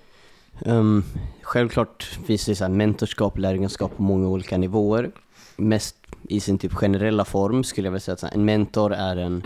[0.61, 1.05] Um,
[1.43, 5.11] självklart finns det så här mentorskap, lärjungaskap på många olika nivåer.
[5.57, 5.97] Mest
[6.29, 9.17] i sin typ generella form skulle jag vilja säga att så här, en mentor är
[9.17, 9.43] en,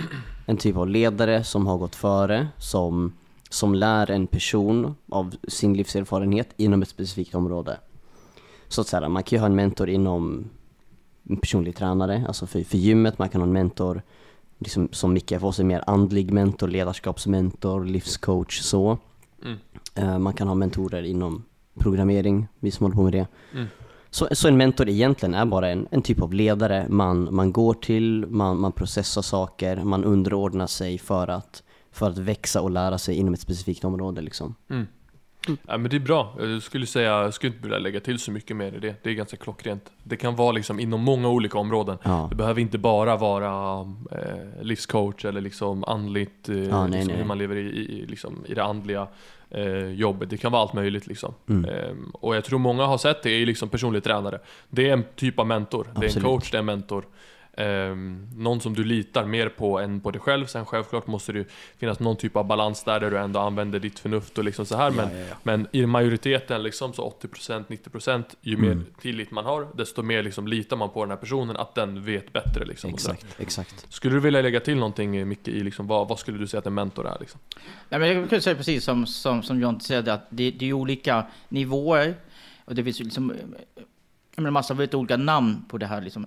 [0.47, 3.13] en typ av ledare som har gått före, som,
[3.51, 7.81] som lär en person av sin livserfarenhet inom ett specifikt område.
[8.69, 10.51] Så att så här, man kan ju ha en mentor inom
[11.29, 14.03] en personlig tränare, alltså för, för gymmet, man kan ha en mentor
[14.59, 18.99] liksom, som Micke för oss är mer andlig mentor, ledarskapsmentor, livscoach så.
[19.45, 19.59] Mm.
[19.99, 21.45] Eh, Man kan ha mentorer inom
[21.79, 23.27] programmering, vi som håller på med det.
[23.55, 23.67] Mm.
[24.11, 27.75] Så, så en mentor egentligen är bara en, en typ av ledare man, man går
[27.75, 31.63] till, man, man processar saker, man underordnar sig för att,
[31.93, 34.55] för att växa och lära sig inom ett specifikt område liksom.
[34.71, 34.87] Mm.
[35.67, 36.37] Ja, men det är bra.
[36.39, 38.95] Jag skulle säga, jag skulle inte vilja lägga till så mycket mer i det.
[39.03, 39.83] Det är ganska klockrent.
[40.05, 41.99] Det kan vara liksom inom många olika områden.
[42.03, 43.81] Ja, Det behöver inte bara vara
[44.13, 47.17] eh, livscoach eller liksom andligt, eh, Ja, nej, liksom nej.
[47.17, 49.09] hur man lever i, i, liksom, i det andliga
[49.51, 50.31] eh, jobbet.
[50.31, 51.35] Det kan vara allt möjligt liksom.
[51.49, 51.71] Mm.
[51.71, 54.41] Ehm, och jag tror många har sett det i liksom personlig tränare.
[54.71, 55.85] Det är en typ av mentor.
[55.85, 56.27] Det är en Absolut.
[56.27, 57.05] coach, det är en mentor.
[57.59, 60.47] Ehm, någon som du litar mer på än på dig själv.
[60.47, 61.45] Sen självklart måste det
[61.77, 64.77] finnas någon typ av balans där, där du ändå använder ditt förnuft och liksom så
[64.77, 64.91] här.
[64.91, 65.35] Men, ja, ja.
[65.43, 68.87] men i majoriteten, liksom, så 80%, 90% ju mer Mm.
[69.01, 72.33] tillit man har, desto mer liksom litar man på den här personen, att den vet
[72.33, 72.65] bättre.
[72.65, 73.87] Liksom, exakt, exakt.
[73.93, 76.67] Skulle du vilja lägga till någonting Micke, i liksom, vad, vad skulle du säga att
[76.67, 77.17] en mentor är?
[77.21, 77.41] Liksom?
[77.89, 80.73] Nej, men jag kan säga precis som, som, som John säger, att det, det är
[80.73, 82.15] olika nivåer.
[82.65, 83.35] Och det finns liksom,
[84.35, 86.01] jag menar, massa olika namn på det här.
[86.01, 86.27] Liksom.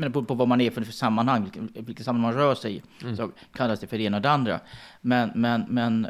[0.00, 2.76] Men på, på vad man är för, för sammanhang, vilket, vilket sammanhang man rör sig
[2.76, 3.16] i, Mm.
[3.16, 4.60] så kallas det för det ena och det andra.
[5.00, 6.06] Men, men, men,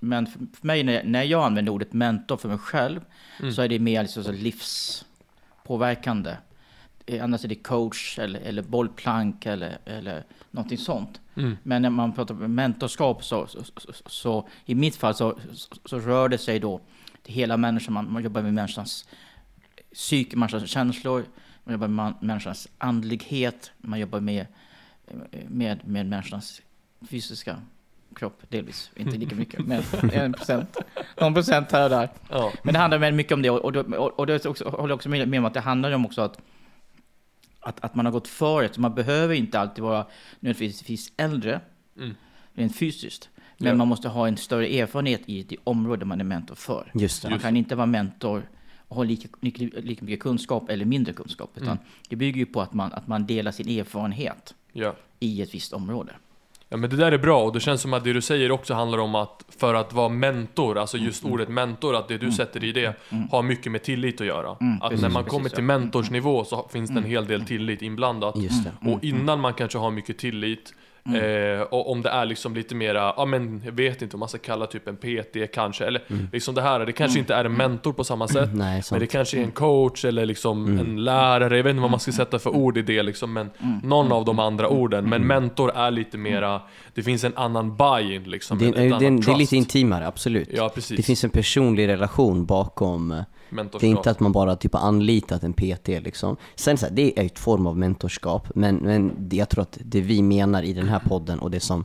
[0.00, 3.00] men för mig, när, när jag använder ordet mentor för mig själv,
[3.40, 3.52] Mm.
[3.52, 6.36] så är det mer liksom så livspåverkande.
[7.06, 11.20] Eh, Annars är det coach eller, eller bollplank eller, eller någonting sånt.
[11.36, 11.56] Mm.
[11.62, 15.38] Men när man pratar om mentorskap så, så, så, så i mitt fall så
[15.90, 16.80] rör det sig då
[17.22, 17.94] till hela människan.
[17.94, 19.08] Man, man jobbar med människans
[19.94, 21.24] psyke, människans känslor,
[21.64, 24.46] man jobbar med människans andlighet, man jobbar med,
[25.48, 26.62] med, med människans
[27.10, 27.56] fysiska
[28.14, 28.90] kropp, delvis.
[28.96, 30.76] Inte lika mycket, men en procent.
[31.20, 32.08] Någon procent här och där.
[32.30, 32.52] Ja.
[32.62, 35.08] Men det handlar mycket om det och, och, och, och det är också, håller också
[35.08, 36.40] med, om att det handlar om också att,
[37.60, 38.68] att, att man har gått före.
[38.72, 40.06] Så man behöver inte alltid vara
[40.40, 41.60] nödvändigtvis äldre,
[41.96, 42.14] Mm.
[42.54, 43.28] rent fysiskt.
[43.58, 43.74] Men Ja.
[43.74, 46.90] man måste ha en större erfarenhet i det område man är mentor för.
[46.94, 47.30] Just det.
[47.30, 48.42] Man kan inte vara mentor
[48.94, 51.50] och ha lika, lika, lika mycket kunskap eller mindre kunskap.
[51.54, 51.78] Utan Mm.
[52.08, 54.94] det bygger ju på att man, att man delar sin erfarenhet Ja.
[55.20, 56.12] i ett visst område.
[56.68, 58.74] ja, men det där är bra och det känns som att det du säger också
[58.74, 61.34] handlar om att för att vara mentor, alltså just Mm.
[61.34, 62.96] ordet mentor, att det du sätter i det
[63.30, 64.56] har mycket med tillit att göra.
[64.60, 67.44] Mm, att precis, när man precis, kommer till mentorsnivå så finns det en hel del
[67.44, 68.36] tillit inblandat.
[68.82, 70.74] Och innan man kanske har mycket tillit
[71.06, 74.28] eh, och om det är liksom lite mera, ja men jag vet inte om man
[74.28, 77.52] ska kalla typ en PT kanske, eller liksom det här, det kanske inte är en
[77.52, 78.50] mentor på samma sätt.
[78.54, 81.90] Nej, Men det kanske är en coach eller liksom en lärare, jag vet inte vad
[81.90, 83.50] man ska sätta för ord i det liksom, men
[83.82, 85.08] någon av de andra orden.
[85.08, 86.60] Men mentor är lite mera,
[86.94, 88.58] det finns en annan buy-in liksom.
[88.58, 90.48] Det, är, det, är, annat det är lite intimare, absolut.
[90.52, 90.96] Ja, precis.
[90.96, 93.22] Det finns en personlig relation bakom eh.
[93.50, 96.36] Det är inte att man bara typ har anlitat en PT liksom.
[96.54, 99.78] Sen så här, det är ett form av mentorskap, men, men det, jag tror att
[99.84, 101.84] det vi menar i den här podden och det som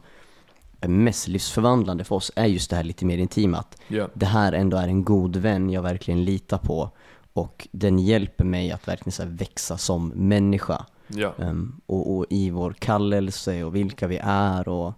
[0.81, 3.57] är mest livsförvandlande för oss är just det här lite mer intima.
[3.57, 4.07] Att Ja.
[4.13, 6.89] det här ändå är en god vän jag verkligen litar på
[7.33, 10.85] och den hjälper mig att verkligen så växa som människa.
[11.07, 11.33] Ja.
[11.39, 14.93] Ehm, och, och i vår kallelse och vilka vi är och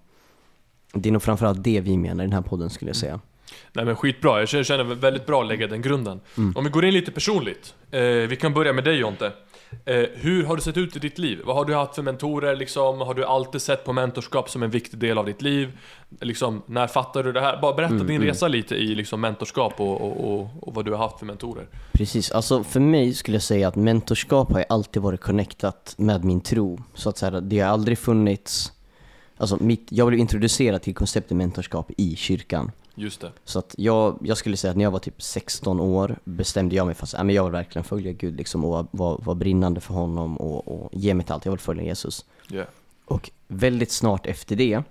[0.93, 3.19] det är nog framförallt det vi menar i den här podden skulle jag säga.
[3.73, 6.19] Nej men skitbra, jag känner- känner väldigt bra att lägga den grunden.
[6.37, 6.53] Mm.
[6.57, 7.73] Om vi går in lite personligt.
[7.91, 9.31] Eh, vi kan börja med dig Jonte.
[9.85, 11.39] Eh, hur har det sett ut i ditt liv?
[11.45, 13.01] Vad har du haft för mentorer liksom?
[13.01, 15.77] Har du alltid sett på mentorskap som en viktig del av ditt liv?
[16.21, 17.61] Liksom, när fattade du det här?
[17.61, 18.27] Bara berätta Mm, din mm.
[18.27, 21.67] resa lite i liksom mentorskap och, och, och, och vad du har haft för mentorer.
[21.91, 26.41] Precis, alltså för mig skulle jag säga att mentorskap har alltid varit connectat med min
[26.41, 26.79] tro.
[26.93, 28.71] Så att säga, det har aldrig funnits,
[29.37, 32.71] alltså mitt, jag blev introducerad till konceptet mentorskap i kyrkan.
[32.95, 33.31] Just det.
[33.43, 36.85] Så att jag, jag skulle säga att när jag var typ 16 år bestämde jag
[36.85, 39.93] mig för att men jag vill verkligen följa Gud liksom och vara var, brinnande för
[39.93, 41.45] honom och, och ge mig till allt.
[41.45, 42.25] Jag vill följa Jesus.
[42.51, 42.67] Yeah.
[43.05, 44.83] Och väldigt snart efter det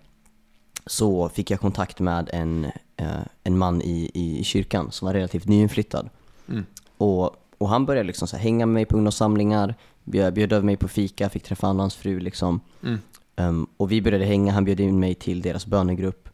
[0.87, 2.65] så fick jag kontakt med en,
[2.97, 6.09] eh, en man i, i kyrkan som var relativt nyinflyttad.
[6.49, 6.65] Mm.
[6.97, 10.67] Och Och han började liksom så här, hänga med mig på ungdomssamlingar, bjöd, bjöd över
[10.67, 12.61] mig på fika, fick träffa han och hans fru liksom.
[12.83, 12.99] Mm.
[13.37, 16.29] Ehm, och vi började hänga, han bjöd in mig till deras bönegrupp.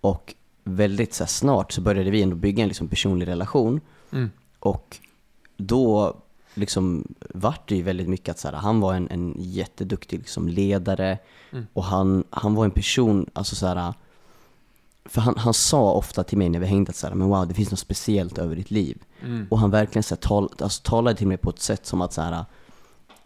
[0.00, 0.34] Och
[0.74, 3.80] väldigt så här, snart så började vi ändå bygga en liksom, personlig relation.
[4.12, 4.30] Mm.
[4.58, 4.98] Och
[5.56, 6.16] då
[6.54, 10.48] liksom vart det ju väldigt mycket att så här, han var en, en jätteduktig liksom,
[10.48, 11.18] ledare
[11.50, 11.66] Mm.
[11.72, 13.94] och han, han var en person, alltså så här,
[15.04, 17.48] för han, han sa ofta till mig när vi hängde att så här, men wow,
[17.48, 18.98] det finns något speciellt över ditt liv.
[19.22, 19.46] Mm.
[19.50, 22.12] Och han verkligen så här, tal, alltså, talade till mig på ett sätt som att
[22.12, 22.44] så här,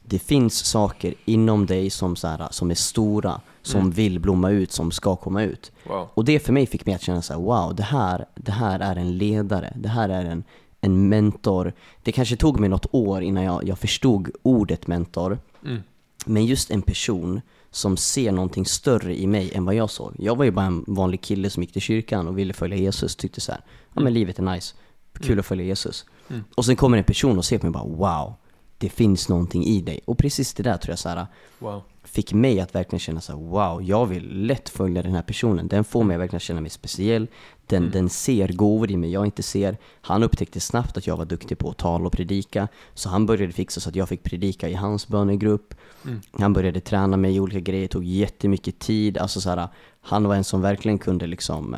[0.05, 3.91] det finns saker inom dig som, så här, som är stora, som Mm.
[3.91, 5.73] vill blomma ut, som ska komma ut.
[5.89, 6.09] Wow.
[6.15, 8.81] Och det för mig fick mig att känna så här, wow, det här, det här
[8.81, 10.45] är en ledare, det här är en,
[10.81, 11.73] en mentor.
[12.03, 15.83] Det kanske tog mig något år innan jag, jag förstod ordet mentor, Mm.
[16.27, 20.15] men just en person som ser någonting större i mig än vad jag såg.
[20.19, 23.17] Jag var ju bara en vanlig kille som gick till kyrkan och ville följa Jesus,
[23.17, 23.61] tyckte så här,
[23.95, 24.75] ja men livet är nice,
[25.21, 26.05] kul att följa Jesus.
[26.29, 26.45] Mm.
[26.55, 28.35] Och sen kommer en person och ser på mig och bara wow,
[28.83, 30.01] det finns någonting i dig.
[30.05, 31.27] Och precis det där tror jag så här,
[31.59, 31.83] Wow.
[32.05, 35.69] fick mig att verkligen känna så här, wow, jag vill lätt följa den här personen.
[35.69, 37.27] Den får mig att verkligen känna mig speciell.
[37.67, 39.77] Den, den ser gåvor i mig jag inte ser.
[40.01, 42.69] Han upptäckte snabbt att jag var duktig på att tala och predika.
[42.95, 45.75] Så han började fixa så att jag fick predika i hans bönegrupp.
[46.05, 46.21] Mm.
[46.33, 49.19] Han började träna mig i olika grejer, tog jättemycket tid.
[49.19, 49.69] Alltså så här,
[50.01, 51.77] han var en som verkligen kunde liksom,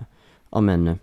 [0.51, 0.99] ja men,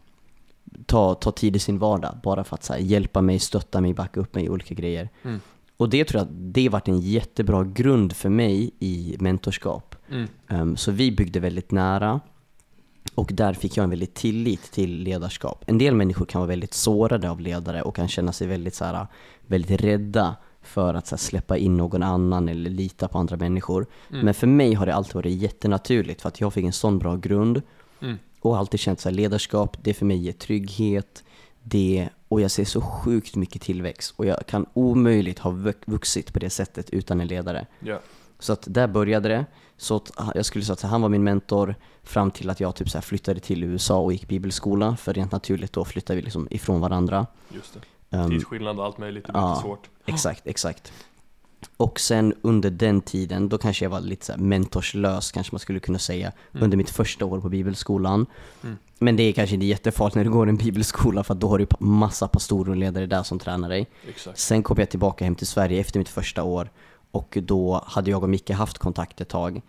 [0.85, 2.17] ta, ta tid i sin vardag.
[2.23, 5.09] Bara för att så här, hjälpa mig, stötta mig, backa upp mig i olika grejer.
[5.23, 5.39] Mm.
[5.81, 9.95] Och det tror jag att det varit en jättebra grund för mig i mentorskap.
[10.11, 10.27] Mm.
[10.49, 12.19] Um, så vi byggde väldigt nära
[13.15, 15.63] och där fick jag en väldigt tillit till ledarskap.
[15.67, 18.85] En del människor kan vara väldigt sårade av ledare och kan känna sig väldigt, så
[18.85, 19.07] här,
[19.47, 23.85] väldigt rädda för att här, släppa in någon annan eller lita på andra människor.
[24.09, 24.25] Mm.
[24.25, 27.15] Men för mig har det alltid varit jättenaturligt för att jag fick en sån bra
[27.15, 27.61] grund
[28.01, 28.17] Mm.
[28.41, 31.23] och alltid känt så här, ledarskap, det för mig ger trygghet,
[31.63, 36.33] det, och jag ser så sjukt mycket tillväxt och jag kan omöjligt ha vux- vuxit
[36.33, 37.67] på det sättet utan en ledare.
[37.79, 37.99] Ja.
[38.39, 39.45] Så att där började det.
[39.77, 42.89] Så att jag skulle säga att han var min mentor fram till att jag typ
[42.89, 44.95] så flyttade till USA och gick bibelskola.
[44.95, 47.27] För rent naturligt då flyttade vi liksom ifrån varandra.
[47.49, 48.17] Just det.
[48.17, 49.49] Um, Tidsskillnad och allt möjligt, det blir ja.
[49.49, 49.89] lite svårt.
[50.05, 50.93] exakt, exakt.
[51.77, 55.79] Och sen under den tiden, då kanske jag var lite så mentorslös kanske man skulle
[55.79, 56.31] kunna säga.
[56.51, 56.63] Mm.
[56.63, 58.25] Under mitt första år på bibelskolan.
[58.63, 58.77] Mm.
[58.99, 61.67] Men det är kanske inte jättefarligt när du går en bibelskola för då har du
[61.79, 63.87] massa pastorer och ledare där som tränar dig.
[64.09, 64.39] Exakt.
[64.39, 66.69] Sen kom jag tillbaka hem till Sverige efter mitt första år
[67.11, 69.61] och då hade jag och Micke haft kontakt ett tag.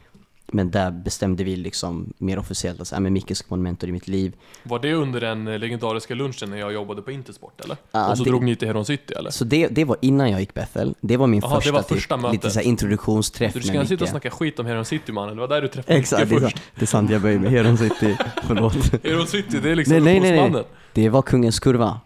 [0.46, 3.88] Men där bestämde vi liksom mer officiellt att så men Micke ska vara en mentor
[3.88, 4.32] i mitt liv.
[4.62, 7.76] Var det under den eh, legendariska lunchen när jag jobbade på Intersport eller?
[7.92, 9.30] Ja, och så det- drog ni till Heron City eller?
[9.30, 10.94] Så det, det var innan jag gick Bethel.
[11.00, 12.32] Det var min det första, var typ, första mötet.
[12.32, 13.88] lite så här introduktionsträff Du med ska Micke.
[13.88, 16.34] sitta och snacka skit om Heron City mannen, det var där du träffade Exakt, det
[16.34, 16.56] Micke först.
[16.56, 17.50] sant, det är sant, jag böjer mig.
[17.50, 19.04] Heron City, förlåt.
[19.04, 20.64] Heron City, det är liksom nej, nej, nej, nej.
[20.92, 22.00] Det var Kungens Kurva.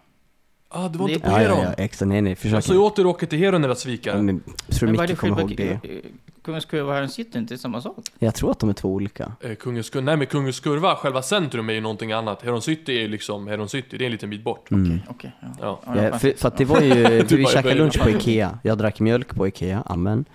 [0.69, 1.63] Ah, du var Det inte på Ja, ja, Heron?
[1.63, 2.07] ja, exakt.
[2.09, 4.21] Nej, nej, försök Så jag åter åker till Heron era Ja, svikare?
[4.21, 5.79] men, jag tror Men det Micke kommer ihåg det.
[6.47, 7.95] Kungens kurva och Herren sitter inte i samma sak?
[8.19, 9.31] Jag tror att de är två olika.
[9.41, 12.41] Eh, Kungens Kurva, nej men Kungens Kurva, själva centrum är ju någonting annat.
[12.43, 14.71] Heron City är ju liksom Heron City, det är en liten bit bort.
[14.71, 14.99] Mm.
[15.09, 15.47] Okej, ja.
[15.61, 15.79] Ja.
[15.95, 18.09] Ja, Ja, för, för att det var ju, Du vi käkade lunch på.
[18.09, 20.25] Ikea, jag drack mjölk på Ikea, amen.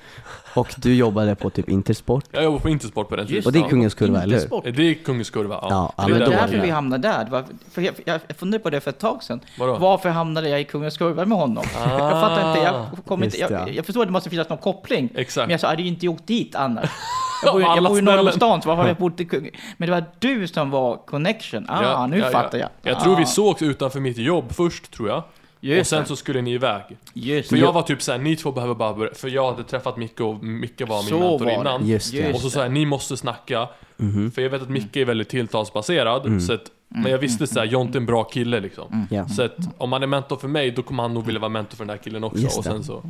[0.55, 2.25] Och du jobbade på typ Intersport.
[2.31, 3.42] Jag jobbar på Intersport på den tiden.
[3.46, 3.68] Och det är.
[3.68, 4.66] Kungens Kurva, eller hur?
[4.68, 5.66] Eh, Det är Kungens Kurva, ja.
[5.70, 6.62] Ja, ja, det är Det är var därför det.
[6.62, 7.25] vi hamnade där.
[7.25, 9.40] Det var, för jag, jag funderade på det för ett tag sedan.
[9.59, 9.77] Vadå?
[9.79, 11.64] Varför hamnade jag i Kungens kurva med honom?
[11.77, 11.90] Ah.
[11.98, 12.62] Jag fattar inte.
[12.62, 13.72] Jag, kommer inte Just jag, det.
[13.72, 15.09] jag förstår att det måste finnas någon koppling.
[15.14, 15.46] Exakt.
[15.46, 16.90] Men jag sa, hade ju inte åkt dit annars.
[17.44, 19.24] Jag bor, ju- jag bor ju norr om stan, så varför har jag bott i
[19.24, 19.50] Kung...
[19.76, 21.66] Men det var du som var connection.
[21.68, 22.68] Ah, Ja, nu ja, fattar ja.
[22.82, 22.92] jag.
[22.94, 25.22] Jag tror vi Ah, sågs utanför mitt jobb först, tror jag.
[25.60, 26.08] Just och sen det.
[26.08, 26.82] så skulle ni iväg.
[27.14, 27.62] Just För det.
[27.62, 30.44] jag var typ såhär, ni två behöver bara börja, för jag hade träffat Micke och
[30.44, 31.54] Micke var min Så mentor var det.
[31.54, 31.86] innan.
[31.86, 33.68] Just Och så sa jag, ni måste snacka.
[33.96, 34.30] Mhm.
[34.30, 36.26] För jag vet att Micke är väldigt tilltalsbaserad.
[36.26, 36.40] Mm.
[36.40, 39.06] Så att, men jag visste såhär, Jonte är en bra kille liksom.
[39.10, 39.28] Ja.
[39.28, 41.76] Så att om han är mentor för mig, då kommer han nog vilja vara mentor
[41.76, 42.38] för den här killen också.
[42.38, 43.02] Just Och sen så,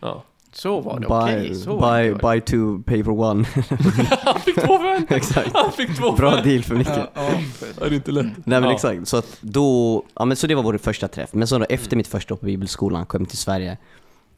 [0.00, 0.22] ja.
[0.52, 1.54] Så var det, okej.
[1.54, 2.14] så var buy, det.
[2.14, 3.44] buy two, pay for one.
[4.24, 5.06] Han fick två för en!
[5.08, 5.50] exakt.
[5.54, 6.48] Han fick två Bra en!
[6.48, 6.88] deal för Micke.
[6.88, 7.30] Ja, ja.
[7.78, 8.24] Det är inte lätt.
[8.24, 8.72] Nej men ja.
[8.74, 11.30] exakt, så att då, ja men så det var vår första träff.
[11.32, 13.78] Men så då efter mitt första år på bibelskolan kom till Sverige.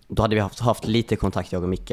[0.09, 1.93] Då hade vi haft, haft lite kontakt jag och Micke.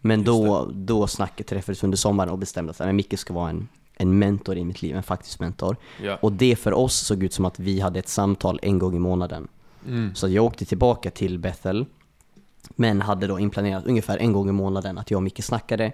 [0.00, 4.18] Men då, då snacket träffades under sommaren och bestämde att Micke ska vara en, en
[4.18, 5.76] mentor i mitt liv, en faktisk mentor.
[6.02, 6.18] Ja.
[6.20, 8.98] Och det för oss såg ut som att vi hade ett samtal en gång i
[8.98, 9.48] månaden.
[9.86, 10.14] Mm.
[10.14, 11.86] Så jag åkte tillbaka till Bethel,
[12.76, 15.92] men hade då inplanerat ungefär en gång i månaden att jag och Micke snackade.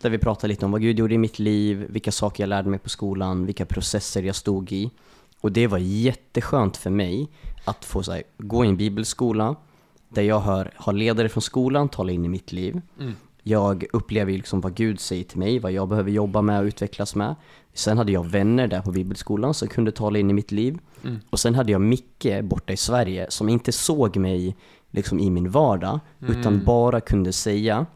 [0.00, 2.70] Där vi pratade lite om vad Gud gjorde i mitt liv, vilka saker jag lärde
[2.70, 4.90] mig på skolan, vilka processer jag stod i.
[5.40, 7.28] Och det var jätteskönt för mig
[7.64, 9.56] att få här, gå i en bibelskola
[10.08, 12.80] där jag hör, har ledare från skolan tala in i mitt liv.
[13.00, 13.14] Mm.
[13.42, 17.14] Jag upplever liksom vad Gud säger till mig, vad jag behöver jobba med och utvecklas
[17.14, 17.34] med.
[17.74, 20.78] Sen hade jag vänner där på bibelskolan som kunde tala in i mitt liv.
[21.04, 21.18] Mm.
[21.30, 24.56] Och sen hade jag Micke borta i Sverige som inte såg mig
[24.90, 26.36] liksom i min vardag, Mm.
[26.40, 27.86] utan bara kunde säga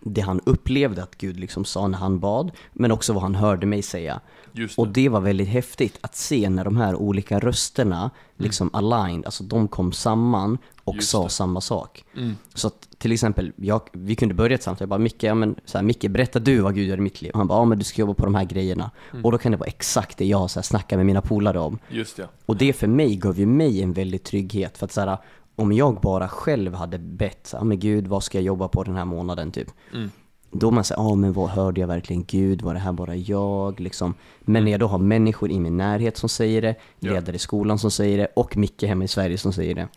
[0.00, 3.66] det han upplevde att Gud liksom sa när han bad, men också vad han hörde
[3.66, 4.20] mig säga.
[4.52, 4.92] Just Och det.
[4.92, 9.68] det var väldigt häftigt att se när de här olika rösterna liksom aligned, alltså de
[9.68, 10.98] kom samman och Mm.
[10.98, 11.30] Just sa det.
[11.30, 12.04] samma sak.
[12.16, 12.36] Mm.
[12.54, 15.54] Så att till exempel, jag, vi kunde börja ett samtal, jag bara Micke, ja, men,
[15.64, 17.30] så här, Micke berätta du vad Gud gör i mitt liv.
[17.32, 18.90] Och han bara, ja men du ska jobba på de här grejerna.
[19.12, 19.24] Mm.
[19.24, 21.78] Och då kan det vara exakt det jag så här, snackar med mina polare om.
[21.88, 22.28] Just det.
[22.46, 24.78] Och det för mig gav ju mig en väldig trygghet.
[24.78, 25.18] För att så här,
[25.56, 28.82] om jag bara själv hade bett, så här, men Gud vad ska jag jobba på
[28.84, 29.68] den här månaden typ.
[29.94, 30.10] Mm.
[30.50, 32.62] Då man säger, ja men vad hörde jag verkligen Gud?
[32.62, 33.80] Var det här bara jag?
[33.80, 34.14] Liksom.
[34.40, 37.12] Men när jag då har människor i min närhet som säger det, Ja.
[37.12, 39.88] ledare i skolan som säger det och Micke hemma i Sverige som säger det.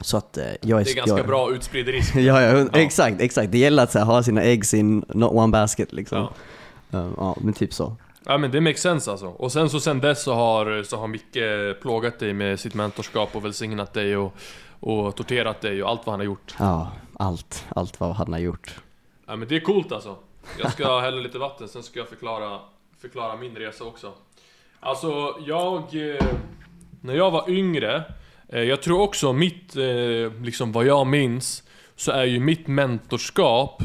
[0.00, 0.84] Så att eh, jag är...
[0.84, 2.16] Det är ganska jag, bra utspridd risk.
[2.16, 2.66] Ja, ja, Ja.
[2.72, 3.52] exakt, exakt.
[3.52, 6.18] Det gäller att här, ha sina eggs in not one basket liksom.
[6.18, 6.30] Ja.
[6.90, 7.10] Ja.
[7.16, 7.96] ja, men typ så.
[8.26, 9.26] Ja men det makes sense alltså.
[9.26, 11.38] Och sen så sen dess så har, så har Micke
[11.82, 14.34] plågat dig med sitt mentorskap och välsignat dig och,
[14.84, 16.54] och torterat dig och allt vad han har gjort.
[16.58, 18.74] Ja, allt, allt vad han har gjort.
[19.26, 20.16] Ja men det är coolt alltså.
[20.62, 22.58] Jag ska hälla lite vatten, sen ska jag förklara,
[23.00, 24.12] förklara min resa också.
[24.80, 25.82] Alltså, jag...
[26.16, 26.24] eh,
[27.00, 28.02] När jag var yngre,
[28.48, 31.62] eh, jag tror också mitt, eh, liksom vad jag minns,
[31.96, 33.82] så är ju mitt mentorskap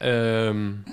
[0.00, 0.84] ehm,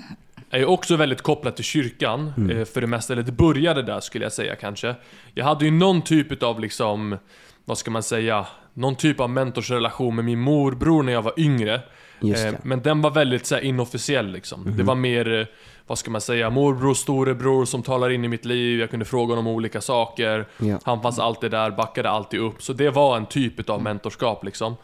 [0.50, 3.12] är ju också väldigt kopplat till kyrkan, eh, för det mesta.
[3.12, 4.94] Eller det började där skulle jag säga kanske.
[5.34, 7.18] Jag hade ju någon typ av liksom,
[7.64, 11.74] vad ska man säga, någon typ av mentorsrelation med min morbror när jag var yngre.
[11.74, 12.54] Eh.
[12.62, 14.76] Men den var väldigt så här, inofficiell liksom.
[14.76, 15.46] Det var mer, eh,
[15.86, 18.80] vad ska man säga, morbror, storebror som talar in i mitt liv.
[18.80, 20.46] Jag kunde fråga honom om olika saker.
[20.58, 20.78] Ja.
[20.84, 22.62] Han fanns alltid där, backade alltid upp.
[22.62, 24.76] Så det var en typ av mentorskap liksom.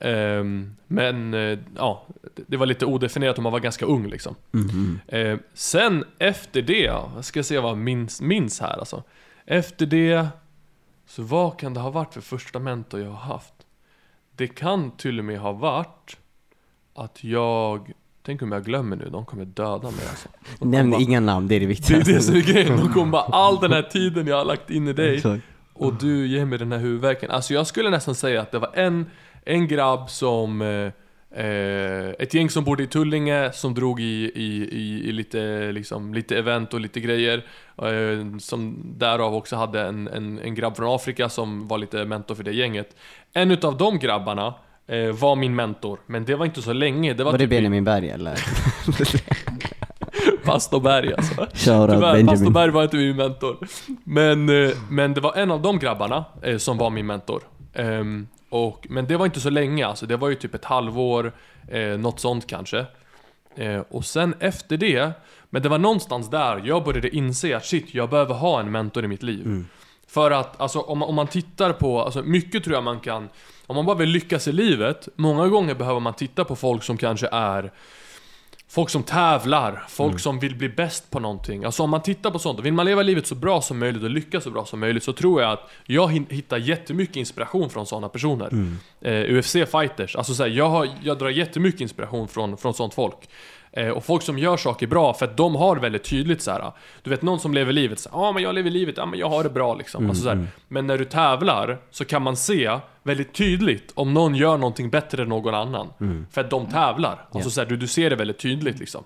[0.00, 2.06] Ehm, men eh, ja,
[2.46, 4.34] det- var lite odefinierat och man var ganska ung liksom.
[4.50, 5.00] Mhm.
[5.08, 9.02] Eh, sen efter det, jag ska se vad jag minns, minns här alltså.
[9.46, 10.26] Efter det,
[11.10, 13.54] så vad kan det ha varit för första mentor jag har haft?
[14.36, 16.16] Det kan till och med ha varit
[16.94, 17.92] att jag,
[18.22, 20.28] tänk om jag glömmer nu, de kommer döda mig alltså.
[20.58, 22.12] De Nämn bara- inga namn, det är det Det är viktigaste.
[22.12, 24.88] det som är grejen, de kommer bara all den här tiden jag har lagt in
[24.88, 25.22] i dig
[25.72, 27.30] och du ger mig den här huvudvärken.
[27.30, 29.06] Alltså jag skulle nästan säga att det var en,
[29.44, 30.92] en grabb som eh,
[31.32, 36.38] ett gäng som bodde i Tullinge som drog i, i, i, i lite, liksom, lite
[36.38, 37.44] event och lite grejer.
[37.82, 42.34] Eh, som därav också hade en, en, en grabb från Afrika som var lite mentor
[42.34, 42.96] för det gänget.
[43.32, 44.54] En utav de grabbarna
[44.86, 47.14] eh, var min mentor, men det var inte så länge.
[47.14, 48.34] Det var, Var det typ i Benjamin Berg eller?
[50.44, 51.46] Pastor Berg alltså.
[51.54, 52.50] Tyvärr, Pastor.
[52.50, 53.56] Berg var inte min mentor.
[54.04, 57.42] Men, eh, men det var en av de grabbarna eh, som var min mentor.
[58.50, 61.32] Och, men det var inte så länge alltså, det var ju typ ett halvår,
[61.68, 62.86] eh, något sånt kanske.
[63.56, 65.12] Eh, och sen efter det,
[65.50, 69.04] men det var någonstans där jag började inse att shit, jag behöver ha en mentor
[69.04, 69.64] i mitt liv.
[70.06, 73.28] För att, alltså om man, om man tittar på, alltså mycket tror jag man kan,
[73.66, 76.96] om man bara vill lyckas i livet, många gånger behöver man titta på folk som
[76.96, 77.72] kanske är
[78.72, 81.64] Folk som tävlar, folk som vill bli bäst på någonting.
[81.64, 84.10] Alltså om man tittar på sånt, vill man leva livet så bra som möjligt och
[84.10, 88.08] lyckas så bra som möjligt så tror jag att jag hittar jättemycket inspiration från sådana
[88.08, 88.48] personer.
[89.00, 93.28] Eh, UFC-fighters, alltså så här, jag, har, jag drar jättemycket inspiration från, från sånt folk.
[93.72, 96.72] Eh, och folk som gör saker bra för att de har väldigt tydligt så här.
[97.02, 99.18] Du vet någon som lever livet så ja ah, men jag lever livet, ja men
[99.18, 100.08] jag har det bra liksom.
[100.08, 100.46] alltså, så här.
[100.68, 105.22] Men när du tävlar så kan man se väldigt tydligt om någon gör någonting bättre
[105.22, 105.88] än någon annan.
[106.30, 107.26] För att de tävlar.
[107.30, 109.04] Alltså så här, du, du ser det väldigt tydligt liksom.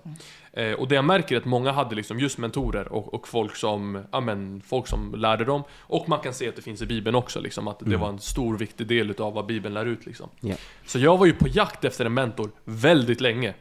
[0.55, 3.55] Eh, och det jag märker är att många hade liksom just mentorer och, och folk
[3.55, 5.63] som, ja men, folk som lärde dem.
[5.79, 8.19] Och man kan se att det finns i Bibeln också liksom, att det var en
[8.19, 10.29] stor viktig del utav vad Bibeln lär ut liksom.
[10.39, 10.55] Ja.
[10.85, 13.53] Så jag var ju på jakt efter en mentor väldigt länge.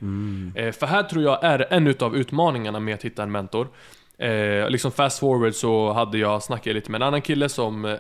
[0.55, 3.69] Eh, för här tror jag är en utav utmaningarna med att hitta en mentor.
[4.19, 7.99] Eh, liksom fast forward så hade jag snackat lite med en annan kille som, eh,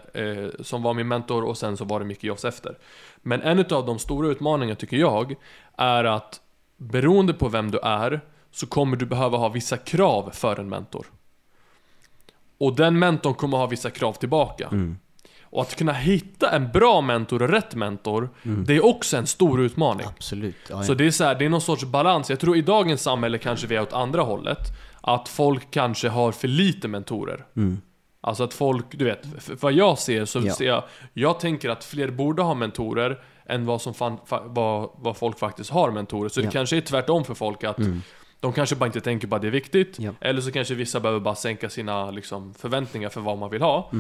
[0.61, 2.79] som var min mentor och sen så var det mycket Joss efter.
[3.23, 5.35] Men en utav de stora utmaningarna tycker jag
[5.77, 6.41] är att
[6.77, 8.21] beroende på vem du är
[8.55, 11.07] så kommer du behöva ha vissa krav för en mentor.
[12.59, 14.71] Och den mentorn kommer ha vissa krav tillbaka.
[15.43, 19.61] Och att kunna hitta en bra mentor och rätt mentor, det är också en stor
[19.61, 20.07] utmaning.
[20.07, 20.57] Absolut.
[20.71, 20.97] Ja, Så ja.
[20.97, 22.31] det är så här, det är någon sorts balans.
[22.31, 24.59] Jag tror i dagens samhälle kanske vi är åt andra hållet.
[25.01, 27.45] Att folk kanske har för lite mentorer.
[28.21, 29.27] Alltså att folk, du vet,
[29.63, 30.55] vad jag ser så Ja.
[30.55, 34.91] ser jag, jag tänker att fler borde ha mentorer än vad, som fan, fa, vad,
[34.97, 36.29] vad folk faktiskt har mentorer.
[36.29, 37.79] Så det kanske är tvärtom för folk att
[38.45, 39.99] de kanske bara inte tänker på att det är viktigt.
[39.99, 40.13] Ja.
[40.21, 43.91] Eller så kanske vissa behöver bara sänka sina liksom, förväntningar för vad man vill ha.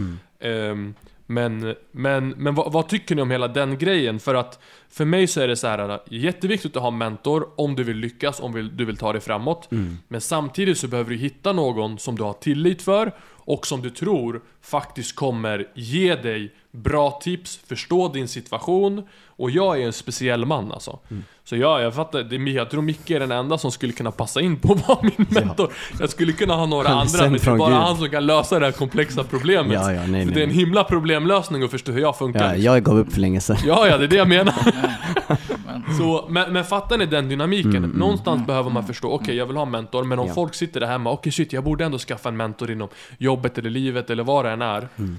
[0.40, 0.94] Ehm,
[1.26, 4.20] men men, men vad, vad tycker ni om hela den grejen?
[4.20, 7.76] För att för mig så är det så här jätteviktigt att ha en mentor om
[7.76, 9.68] du vill lyckas, om vill, du vill ta dig framåt.
[10.08, 13.12] Men samtidigt så behöver du hitta någon som du har tillit för
[13.46, 19.80] och som du tror faktiskt kommer ge dig bra tips, förstå din situation och jag
[19.80, 20.98] är en speciell man alltså.
[21.46, 24.56] Så ja, jag fattar, jag tror Micke är den enda som skulle kunna passa in
[24.56, 25.72] på att vara min mentor.
[26.00, 27.78] Jag skulle kunna ha några andra, men det är bara Gud.
[27.78, 29.72] han som kan lösa det här komplexa problemet.
[29.72, 30.26] Ja, ja, nej, För nej.
[30.34, 32.54] det är en himla problemlösning att förstå hur jag funkar.
[32.54, 33.56] Ja, jag gav upp för länge sedan.
[33.66, 34.54] Ja, ja, det är det jag menar.
[35.66, 37.76] Men, Så, men, men fattar ni den dynamiken?
[37.76, 40.34] Mm, Någonstans behöver man förstå, okej jag vill ha en mentor, men om Ja.
[40.34, 43.70] folk sitter där hemma, okej shit, jag borde ändå skaffa en mentor inom jobbet eller
[43.70, 44.88] livet eller vad det än är.
[44.98, 45.16] Mm.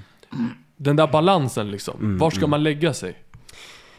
[0.77, 3.15] Den där balansen liksom, var ska man lägga sig?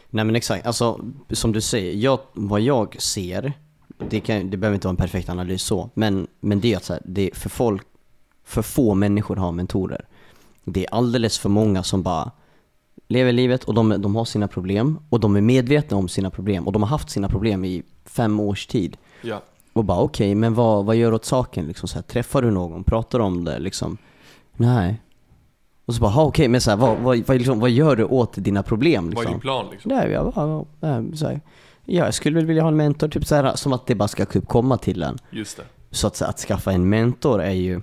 [0.09, 0.99] Nej men exakt, alltså
[1.31, 3.53] som du säger, jag, vad jag ser,
[4.09, 6.83] det, kan, det behöver inte vara en perfekt analys så, men, men det är att
[6.83, 7.87] så här, det är för folk,
[8.43, 10.05] för få människor har mentorer.
[10.63, 12.31] Det är alldeles för många som bara
[13.07, 16.67] lever livet och de, de har sina problem och de är medvetna om sina problem
[16.67, 18.97] och de har haft sina problem i fem års tid.
[19.21, 19.41] Ja.
[19.73, 21.65] Och bara okej, men vad, vad gör du åt saken?
[21.65, 22.83] Liksom, så här, träffar du någon?
[22.83, 23.59] Pratar du om det?
[23.59, 23.97] Liksom,
[24.55, 25.01] nej.
[25.87, 28.03] Och så bara, "Ha, okej, men så här, vad, vad, vad, liksom, vad gör du
[28.03, 29.03] åt dina problem?
[29.03, 29.31] Vad är Liksom?
[29.31, 29.91] din plan liksom?
[29.95, 30.65] Nej, jag bara,
[31.15, 31.41] så här,
[31.85, 34.07] ja, jag skulle väl vilja ha en mentor, typ så här, som att det bara
[34.07, 35.17] ska typ komma till en.
[35.31, 35.63] Just det.
[35.91, 37.81] Så att, att skaffa en mentor är ju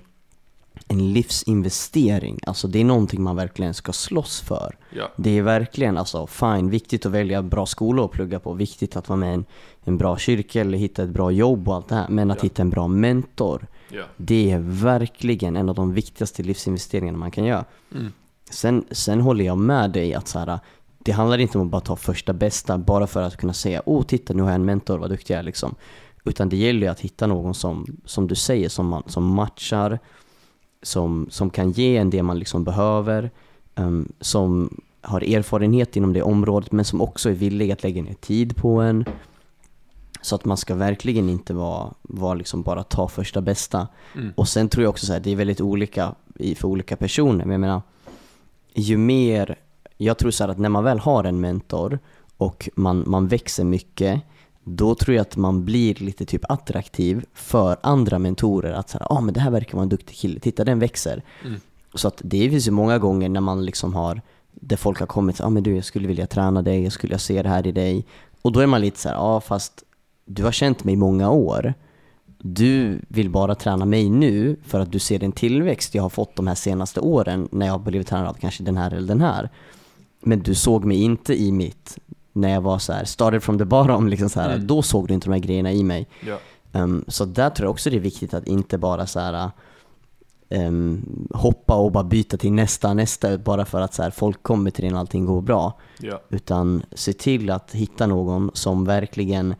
[0.87, 2.39] en livsinvestering.
[2.45, 4.77] Alltså det är någonting man verkligen ska slåss för.
[4.89, 5.11] Ja.
[5.15, 9.09] Det är verkligen, alltså fine, viktigt att välja bra skolor att plugga på, viktigt att
[9.09, 9.45] vara med i en,
[9.83, 12.07] en bra kyrka eller hitta ett bra jobb och allt det här.
[12.09, 12.43] Men att Ja.
[12.43, 14.03] hitta en bra mentor, Ja.
[14.17, 17.65] det är verkligen en av de viktigaste livsinvesteringarna man kan göra.
[17.95, 18.11] Mm.
[18.49, 20.59] Sen, sen håller jag med dig att så här,
[20.99, 24.03] det handlar inte om att bara ta första bästa bara för att kunna säga åh
[24.03, 25.75] titta nu har jag en mentor, vad duktig jag är liksom.
[26.23, 29.99] Utan det gäller ju att hitta någon som, som du säger, som, man, som matchar,
[30.85, 33.31] som, som kan ge en det man liksom behöver,
[33.75, 38.13] ehm, som har erfarenhet inom det området men som också är villig att lägga ner
[38.13, 39.05] tid på en.
[40.21, 43.87] Så att man ska verkligen inte vara, vara liksom bara ta första bästa.
[44.15, 44.33] Mm.
[44.35, 46.15] Och sen tror jag också så här, det är väldigt olika
[46.55, 47.45] för olika personer.
[47.45, 47.81] Men jag menar,
[48.73, 49.55] ju mer,
[49.97, 51.99] jag tror så att när man väl har en mentor
[52.37, 54.21] och man, man växer mycket,
[54.67, 58.73] då tror jag att man blir lite typ attraktiv för andra mentorer.
[58.73, 61.23] Att säga, ah men det här verkar vara en duktig kille, titta den växer.
[61.45, 61.59] Mm.
[61.93, 65.41] Så att det finns ju många gånger när man liksom har, där folk har kommit,
[65.41, 68.05] ah, men du jag skulle vilja träna dig, jag skulle se det här i dig.
[68.41, 69.83] Och då är man lite så här, ja ah, fast
[70.25, 71.73] du har känt mig i många år.
[72.37, 76.35] Du vill bara träna mig nu för att du ser den tillväxt jag har fått
[76.35, 79.21] de här senaste åren när jag har blivit tränad av kanske den här eller den
[79.21, 79.49] här.
[80.21, 81.97] Men du såg mig inte i mitt,
[82.35, 84.67] när jag var så här, started from the bottom, liksom så här, Mm.
[84.67, 86.07] då såg du inte de här grejerna i mig.
[86.27, 86.37] Ja.
[86.81, 89.49] Um, så där tror jag också det är viktigt att inte bara så här,
[90.49, 94.71] um, hoppa och bara byta till nästa, nästa, bara för att så här, folk kommer
[94.71, 95.79] till en och allting går bra.
[95.99, 96.21] Ja.
[96.29, 99.55] Utan se till att hitta någon som verkligen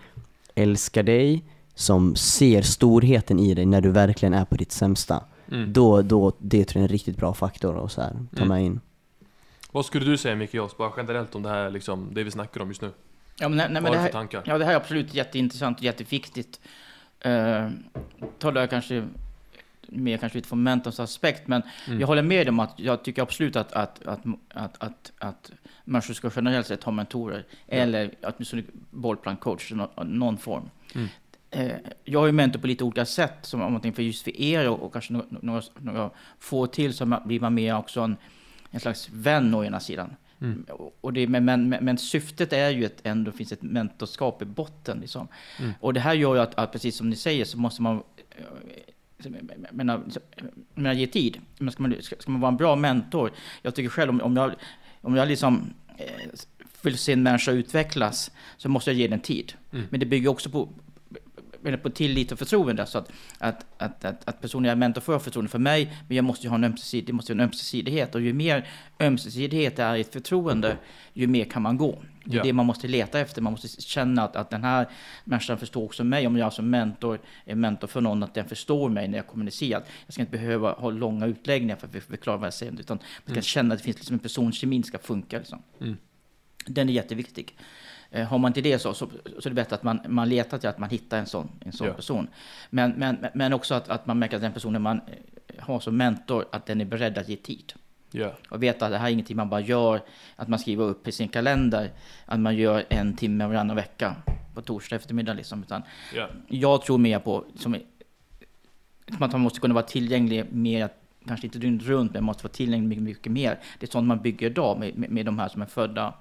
[0.55, 1.43] älskar dig,
[1.75, 5.23] som ser storheten i dig när du verkligen är på ditt sämsta.
[5.51, 5.73] Mm.
[5.73, 8.47] Då, då, det tror jag är en riktigt bra faktor att så här, ta Mm.
[8.47, 8.79] med in.
[9.75, 12.61] Vad skulle du säga Micke Joss, bara generellt om det här liksom, det vi snackar
[12.61, 12.91] om just nu?
[13.39, 14.43] ja, men, nej, Vad men har det här, tankar?
[14.45, 16.59] Ja, det här är absolut jätteintressant och jätteviktigt.
[17.25, 17.69] Uh,
[18.39, 19.07] talar jag kanske
[19.88, 21.99] mer kanske utifrån mentorns aspekt, men Mm.
[21.99, 24.19] jag håller med om att jag tycker absolut att, att, att,
[24.53, 25.51] att, att, att
[25.83, 30.69] människor ska generellt sett ha mentorer, eller åtminstone bollplankcoach i nå- någon form.
[30.95, 31.07] Mm.
[31.51, 31.71] Eh,
[32.03, 34.41] jag har ju mentor på lite olika sätt, som om man tänker för just för
[34.41, 36.09] er och, och kanske några, några, några
[36.39, 38.17] få till så blir man mer också en,
[38.75, 40.15] en slags vän å ena sidan.
[40.41, 40.65] Mm.
[41.01, 44.99] Och- det, men, men, men syftet är ju att ändå finns ett mentorskap i botten.
[44.99, 45.27] Liksom.
[45.59, 45.71] Mm.
[45.79, 49.31] Och det här gör ju att, att, precis som ni säger, så måste man eh,
[49.71, 50.03] menar,
[50.73, 51.41] menar, ge tid.
[51.57, 54.38] Men ska, man, ska, ska man vara en bra mentor, jag tycker själv om, om
[54.38, 54.51] jag,
[55.01, 56.29] om jag liksom eh,
[56.81, 59.53] vill se en människa utvecklas, så måste jag ge den tid.
[59.71, 59.85] Mm.
[59.89, 60.69] Men det bygger också på,
[61.78, 62.86] på tillit och förtroende.
[62.86, 65.97] Så att, att, att, att, att personen jag är mentor för har förtroende för mig,
[66.08, 68.15] men jag måste ju ha en, ömsesid, måste ha en ömsesidighet.
[68.15, 68.67] Och ju mer
[68.99, 70.78] ömsesidighet det är i ett förtroende,
[71.13, 72.01] ju mer kan man gå.
[72.23, 72.43] Det är Ja.
[72.43, 73.41] det man måste leta efter.
[73.41, 74.88] Man måste känna att, att den här
[75.23, 76.28] människan förstår också mig.
[76.28, 79.84] Om jag som mentor är mentor för någon, att den förstår mig när jag kommunicerar.
[80.06, 83.06] Jag ska inte behöva ha långa utläggningar för att förklara vad jag säger, utan man
[83.23, 83.41] ska Mm.
[83.41, 85.38] känna att det finns liksom en personkemin ska funka.
[85.38, 85.62] Liksom.
[85.82, 85.97] Mm.
[86.67, 87.56] Den är jätteviktig.
[88.12, 89.08] Eh, har man inte det så, så,
[89.39, 91.72] så är det bättre att man, man letar till att man hittar en sån, en
[91.72, 91.94] sån Ja.
[91.94, 92.28] person.
[92.70, 95.02] Men, men, men också att, att man märker att den personen man
[95.48, 97.74] eh, har som mentor, att den är beredd att ge tid.
[98.12, 98.32] Ja.
[98.50, 100.01] Och veta att det här är ingenting man bara gör,
[100.36, 101.91] att man skriver upp i sin kalender,
[102.26, 104.16] att man gör en timme varannan vecka
[104.53, 105.34] på torsdag eftermiddag.
[105.34, 105.64] Liksom.
[105.64, 105.82] Utan
[106.16, 106.28] Ja.
[106.47, 107.76] jag tror mer på som,
[109.20, 110.89] att man måste kunna vara tillgänglig mer,
[111.28, 113.60] kanske inte dygnet runt, men måste vara tillgänglig mycket, mycket mer.
[113.80, 116.14] Det är sånt man bygger idag med, med, med de här som är födda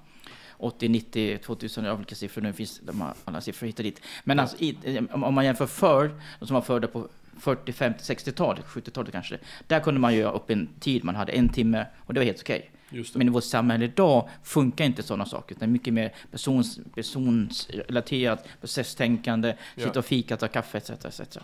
[0.57, 4.01] 80, 90, 2000, ja, vilka siffror nu finns, de har alla siffror hit och dit.
[4.23, 4.77] Men alltså, i,
[5.11, 7.07] om, om man jämför förr, de som var födda på
[7.39, 9.37] 40, 50, 60-talet, 70-talet kanske.
[9.67, 12.41] Där kunde man göra upp en tid, man hade en timme och det var helt
[12.41, 12.71] okej.
[12.89, 13.17] Just det.
[13.17, 15.55] Men i vårt samhälle idag funkar inte sådana saker.
[15.59, 19.83] Det är mycket mer persons, personsrelaterat, processtänkande, Ja.
[19.83, 20.89] sitta och fika, ta kaffe etc.
[20.89, 21.37] etc.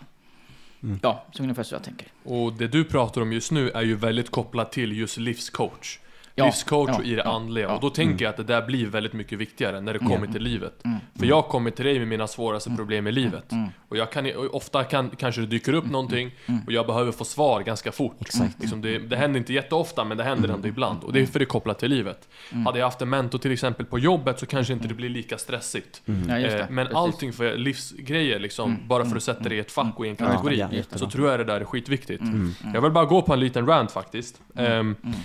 [1.02, 2.08] Ja, så ungefär så jag tänker.
[2.24, 5.98] Och det du pratar om just nu är ju väldigt kopplat till just livscoach.
[6.34, 7.66] Ja, livscoach ja, och i det ja, andliga.
[7.68, 7.74] ja.
[7.74, 10.32] Och då tänker jag att det där blir väldigt mycket viktigare när det kommer Mm.
[10.32, 10.82] till livet.
[11.18, 13.52] För jag kommer till dig med mina svåraste problem i livet.
[13.52, 13.68] Mm.
[13.88, 16.30] Och jag kan, och ofta kan, kanske det dyker upp någonting
[16.66, 18.16] och jag behöver få svar ganska fort.
[18.20, 18.60] Exakt.
[18.60, 21.04] Liksom det, det händer inte jätteofta men det händer ändå ibland.
[21.04, 22.28] Och det är för det är kopplat till livet.
[22.52, 22.66] Mm.
[22.66, 25.38] Hade jag haft en mentor till exempel på jobbet så kanske inte det blir lika
[25.38, 26.02] stressigt.
[26.28, 26.62] Ja, just det.
[26.62, 26.96] Eh, Men Precis.
[26.98, 30.16] allting för livsgrejer liksom, bara för att sätta det i ett fack och i en
[30.16, 32.22] kategori, så tror jag det där är skitviktigt.
[32.22, 32.54] Mm.
[32.74, 34.40] Jag vill bara gå på en liten rant faktiskt.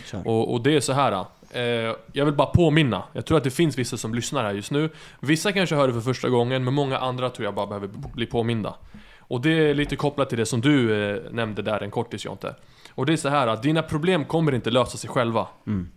[0.05, 0.27] Kör.
[0.27, 1.25] och, och det är så här.
[1.51, 3.03] Eh, jag vill bara påminna.
[3.13, 4.89] Jag tror att det finns vissa som lyssnar här just nu.
[5.19, 8.25] Vissa kanske hör det för första gången, men många andra tror jag bara behöver bli
[8.25, 8.75] påminda.
[9.19, 12.55] Och det är lite kopplat till det som du eh, nämnde där en kortis Jonte.
[12.91, 15.47] Och det är så här att dina problem kommer inte lösa sig själva.
[15.67, 15.89] Mm.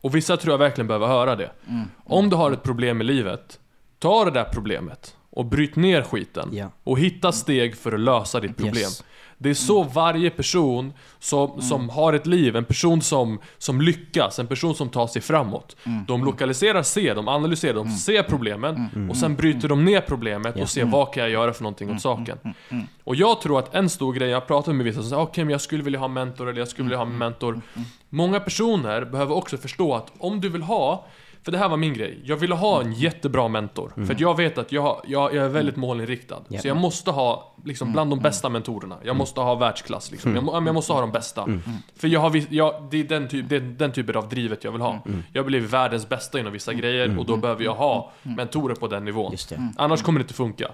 [0.00, 1.50] Och vissa tror jag verkligen behöver höra det.
[1.68, 1.88] Mm.
[2.04, 3.58] Om du har ett problem i livet,
[3.98, 6.48] ta det där problemet och bryt ner skiten.
[6.52, 6.70] Ja.
[6.84, 8.76] Och hitta steg för att lösa ditt problem.
[8.76, 9.04] Yes.
[9.40, 14.38] Det är så varje person som, som har ett liv, en person som, som lyckas,
[14.38, 15.76] en person som tar sig framåt.
[16.06, 20.68] De lokaliserar, ser, de analyserar, de ser problemen och sen bryter de ner problemet och
[20.68, 22.38] ser vad kan jag göra för någonting åt saken.
[23.04, 25.44] Och jag tror att en stor grej, jag har pratat med vissa som säger okej
[25.44, 27.60] men jag skulle vilja ha en mentor eller jag skulle vilja ha en mentor.
[28.08, 31.06] Många personer behöver också förstå att om du vill ha
[31.42, 32.20] för det här var min grej.
[32.24, 33.92] Jag ville ha en jättebra mentor.
[33.94, 36.42] För att jag vet att jag, jag, jag är väldigt målinriktad.
[36.48, 36.60] Ja.
[36.60, 38.96] Så jag måste ha liksom, bland de bästa mentorerna.
[39.02, 40.10] Jag måste ha världsklass.
[40.10, 40.34] Liksom.
[40.34, 41.48] Jag, men jag måste ha de bästa.
[41.96, 44.72] För jag har, jag, det är den, typ, det är den typen av drivet jag
[44.72, 44.98] vill ha.
[45.32, 48.88] Jag vill bli världens bästa inom vissa grejer och då behöver jag ha mentorer på
[48.88, 49.32] den nivån.
[49.32, 49.72] Just det.
[49.76, 50.70] Annars kommer det inte funka.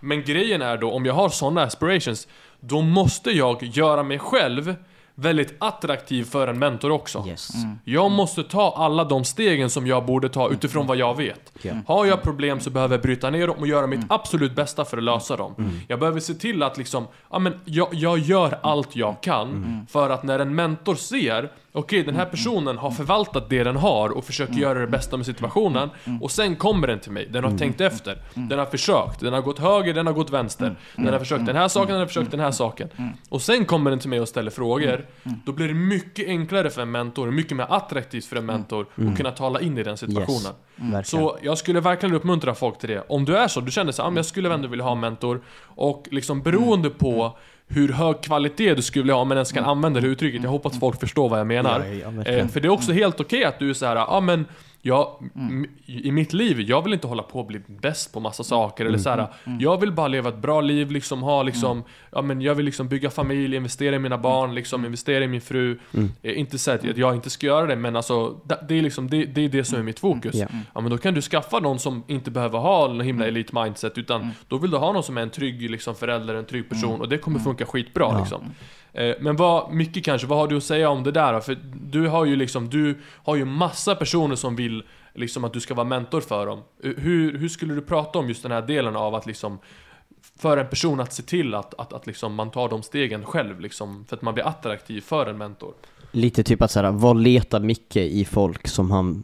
[0.00, 2.28] Men grejen är då, om jag har sådana aspirations,
[2.60, 4.74] då måste jag göra mig själv
[5.20, 7.24] väldigt attraktiv för en mentor också.
[7.28, 7.50] Yes.
[7.84, 11.52] Jag måste ta alla de stegen som jag borde ta utifrån vad jag vet.
[11.62, 11.72] Ja.
[11.86, 14.96] Har jag problem så behöver jag bryta ner dem och göra mitt absolut bästa för
[14.96, 15.80] att lösa dem.
[15.88, 20.10] Jag behöver se till att liksom, ja men jag, jag gör allt jag kan för
[20.10, 24.24] att när en mentor ser, okej den här personen har förvaltat det den har och
[24.24, 25.90] försöker göra det bästa med situationen
[26.20, 27.28] och sen kommer den till mig.
[27.30, 30.76] Den har tänkt efter, den har försökt, den har gått höger, den har gått vänster,
[30.96, 32.88] den har försökt den här saken, den har försökt den här saken.
[33.28, 35.06] Och sen kommer den till mig och ställer frågor.
[35.44, 39.16] Då blir det mycket enklare för en mentor, mycket mer attraktivt för en mentor att
[39.16, 40.52] kunna tala in i den situationen.
[40.92, 41.08] Yes.
[41.08, 43.04] Så jag skulle verkligen uppmuntra folk till det.
[43.08, 45.40] Om du är så, du känner så ah, jag skulle ändå vilja ha en mentor.
[45.60, 47.38] Och liksom beroende på
[47.68, 50.42] hur hög kvalitet du skulle vilja ha, man ens kan använda det uttrycket.
[50.42, 51.80] Jag hoppas folk förstår vad jag menar.
[51.80, 52.40] Ja, ja, verkligen.
[52.40, 54.44] eh, för det är också helt okej att du är så här, ja ah, men
[54.82, 58.44] jag, m- i mitt liv, jag vill inte hålla på att bli bäst på massa
[58.44, 58.84] saker.
[58.84, 59.26] Eller så här,
[59.60, 62.88] jag vill bara leva ett bra liv, liksom ha liksom, ja men jag vill liksom
[62.88, 65.78] bygga familj, investera i mina barn, liksom investera i min fru.
[66.22, 69.24] Eh, inte så att jag inte ska göra det, men alltså det, är liksom det,
[69.24, 70.34] det är det som är mitt fokus.
[70.34, 70.46] Ja.
[70.74, 73.98] Ja men då kan du skaffa någon som inte behöver ha en himla elit mindset
[73.98, 77.00] utan då vill du ha någon som är en trygg liksom, förälder, en trygg person
[77.00, 78.18] och det kommer funka skitbra Ja.
[78.18, 78.42] liksom.
[78.98, 81.40] Eh, Men vad, mycket kanske, vad har du att säga om det där då?
[81.40, 81.58] För
[81.90, 84.82] du har ju liksom, du har ju massa personer som vill
[85.14, 86.58] liksom att du ska vara mentor för dem.
[86.84, 89.58] Eh, Hur, hur skulle du prata om just den här delen av att liksom
[90.40, 93.60] för en person att se till att, att, att liksom man tar de stegen själv
[93.60, 95.74] liksom, för att man blir attraktiv för en mentor?
[96.12, 99.22] Lite typ att såhär, vad letar Micke i folk som han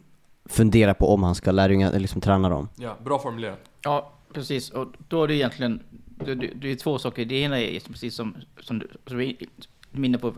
[0.49, 2.69] funderar på om han ska lärjunga, liksom träna dem?
[2.75, 3.59] Ja, bra formulerat.
[3.81, 4.69] Ja, precis.
[4.69, 5.83] Och då är det egentligen
[6.15, 7.25] det, det, är två saker.
[7.25, 9.35] Det ena är precis som, som du som är
[9.93, 10.33] inne på.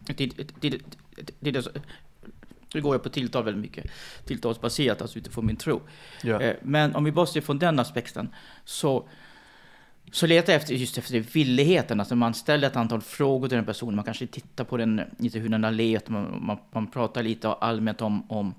[0.00, 0.80] Det,
[2.72, 3.90] det går jag på tilltal väldigt mycket.
[4.24, 5.80] Tilltalsbaserat, alltså utifrån min tro.
[6.24, 8.28] Eh, Men om vi bortser från den aspekten
[8.64, 9.08] så,
[10.12, 12.00] så letar jag efter just efter villigheten.
[12.00, 13.96] Alltså man ställer ett antal frågor till den personen.
[13.96, 16.08] Man kanske tittar på den, lite hur den har levt.
[16.08, 18.54] Man, man, man pratar lite allmänt om, om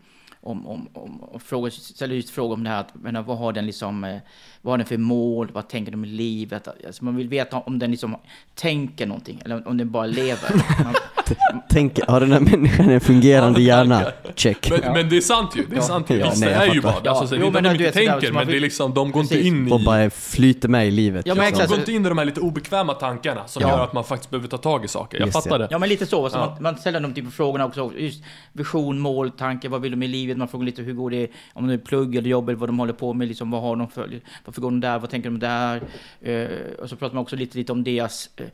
[0.46, 3.54] om, om, om, om frågor, ställer just frågor om det här, att, men, vad har
[3.54, 4.20] den liksom, eh,
[4.66, 6.68] vad har den för mål, vad tänker den med livet?
[6.88, 8.16] Alltså man vill veta om den liksom
[8.56, 10.50] tänker någonting, eller om den bara lever.
[10.84, 10.94] Man,
[11.70, 14.02] Tänk, har den här människan en fungerande Ja, hjärna?
[14.36, 14.70] Check.
[14.72, 15.82] Men, men det är sant ju, det är Ja.
[15.82, 16.18] sant ju.
[16.18, 17.92] Ja, Vissa nej, jag är ju bara, alltså, så Ja, jo, inte men de inte
[18.00, 19.48] tänker, så men det är liksom, de går inte Precis.
[19.54, 19.84] in Och i...
[19.86, 21.26] bara flyter med i livet.
[21.28, 21.62] Ja, men liksom.
[21.66, 23.70] De går inte in i de här lite obekväma tankarna som Ja.
[23.70, 25.18] gör att man faktiskt behöver ta tag i saker.
[25.20, 25.68] Jag Just fattar det.
[25.72, 26.30] Ja, men lite så.
[26.30, 26.46] så Ja.
[26.54, 27.92] man, man ställer de typen av frågorna också.
[27.98, 30.38] Just vision, mål, tanke, vad vill de med livet?
[30.38, 32.80] Man frågar lite hur går det, om det är plugg eller jobb eller vad de
[32.80, 33.28] håller på med.
[33.28, 34.20] Liksom, vad har de för,
[34.62, 35.00] går de där?
[35.00, 35.82] Vad tänker de där?
[36.22, 38.46] Eh, och så pratar man också lite, lite om deras eh,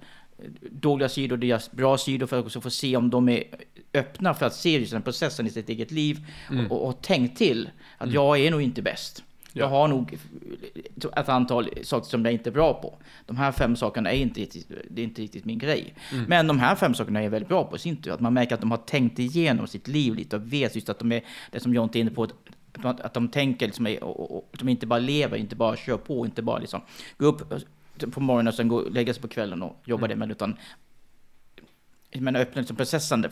[0.72, 3.44] dåliga sidor och deras bra sidor för att också få se om de är
[3.94, 6.72] öppna för att se just den processen i sitt eget liv Mm.
[6.72, 9.24] och, och tänk till att jag är nog inte bäst.
[9.54, 9.60] Ja.
[9.60, 10.18] Jag har nog
[11.18, 12.98] ett antal saker som jag inte är bra på.
[13.26, 15.94] De här fem sakerna är inte riktigt, det är inte riktigt min grej.
[16.14, 16.26] Mm.
[16.28, 18.12] Men de här fem sakerna är jag väldigt bra på i sin tur.
[18.12, 21.00] Att man märker att de har tänkt igenom sitt liv lite och vet just att
[21.00, 21.22] de är,
[21.52, 22.28] det som Jonte är inne på,
[22.84, 25.98] att, att de tänker liksom, och, och, att de inte bara lever, inte bara kör
[25.98, 26.82] på, inte bara liksom
[27.18, 27.54] gå upp
[28.12, 30.58] på morgonen och sen gå lägga sig på kvällen och jobba det med, utan
[32.20, 33.30] men öppna liksom processande.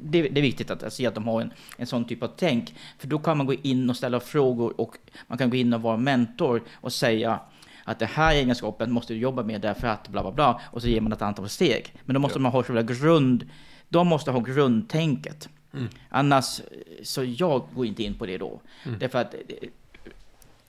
[0.00, 2.74] Det, det är viktigt att se att de har en, en sån typ av tänk.
[2.98, 4.96] För då kan man gå in och ställa frågor och
[5.26, 7.40] man kan gå in och vara mentor och säga
[7.84, 10.60] att det här egenskapen måste du jobba med därför att bla bla bla.
[10.64, 11.94] Och så ger man ett antal steg.
[12.04, 12.42] Men då måste Ja.
[12.42, 13.50] man ha själva grund,
[13.88, 15.48] de måste ha grundtänket.
[15.74, 15.88] Mm.
[16.08, 16.60] Annars,
[17.02, 18.60] så jag går inte in på det då.
[18.86, 18.98] Mm.
[18.98, 19.34] Därför att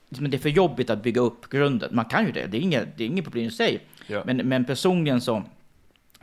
[0.09, 1.95] men det är för jobbigt att bygga upp grunden.
[1.95, 3.79] Man kan ju det, det är inget, det är inget problem i sig.
[4.07, 4.23] Ja.
[4.25, 5.43] Men, men personligen så,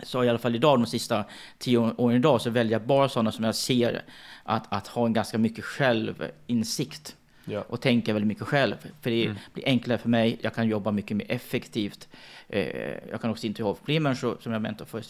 [0.03, 1.25] så i alla fall idag, de sista
[1.59, 4.03] tio åren idag, så väljer jag bara sådana som jag ser
[4.43, 7.65] att, att ha en ganska mycket självinsikt Ja.
[7.69, 8.75] och tänka väldigt mycket själv.
[9.01, 9.37] För det Mm.
[9.53, 12.09] blir enklare för mig, jag kan jobba mycket mer effektivt.
[12.49, 15.03] Eh, jag kan också intervjua fler människor som jag mentor för.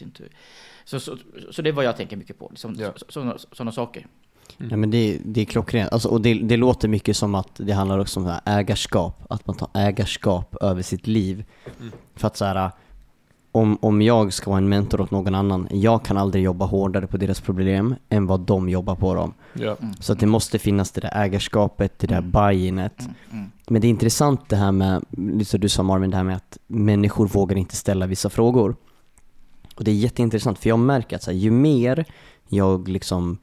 [0.90, 1.16] Så, så,
[1.50, 2.92] så det är vad jag tänker mycket på, liksom, Ja.
[3.08, 4.06] så, sådana, saker.
[4.58, 5.92] Ja, men det, det är klockrent.
[5.92, 9.22] Alltså, och det, det låter mycket som att det handlar också om så här ägarskap.
[9.28, 11.44] Att man tar ägarskap över sitt liv.
[11.80, 11.92] Mm.
[12.14, 12.70] För att så här,
[13.52, 17.06] om, om jag ska vara en mentor åt någon annan, jag kan aldrig jobba hårdare
[17.06, 19.34] på deras problem än vad de jobbar på dem.
[19.52, 19.76] Ja.
[19.82, 19.94] Mm.
[20.00, 22.30] Så att det måste finnas det där ägarskapet, det där Mm.
[22.30, 23.00] buy-inet.
[23.00, 26.16] Mm, mm, Men det är intressant det här med, lite som du sa Marvin, det
[26.16, 28.76] här med att människor vågar inte ställa vissa frågor.
[29.80, 32.04] Och det är jätteintressant för jag märker att så här, ju mer
[32.48, 33.38] jag liksom,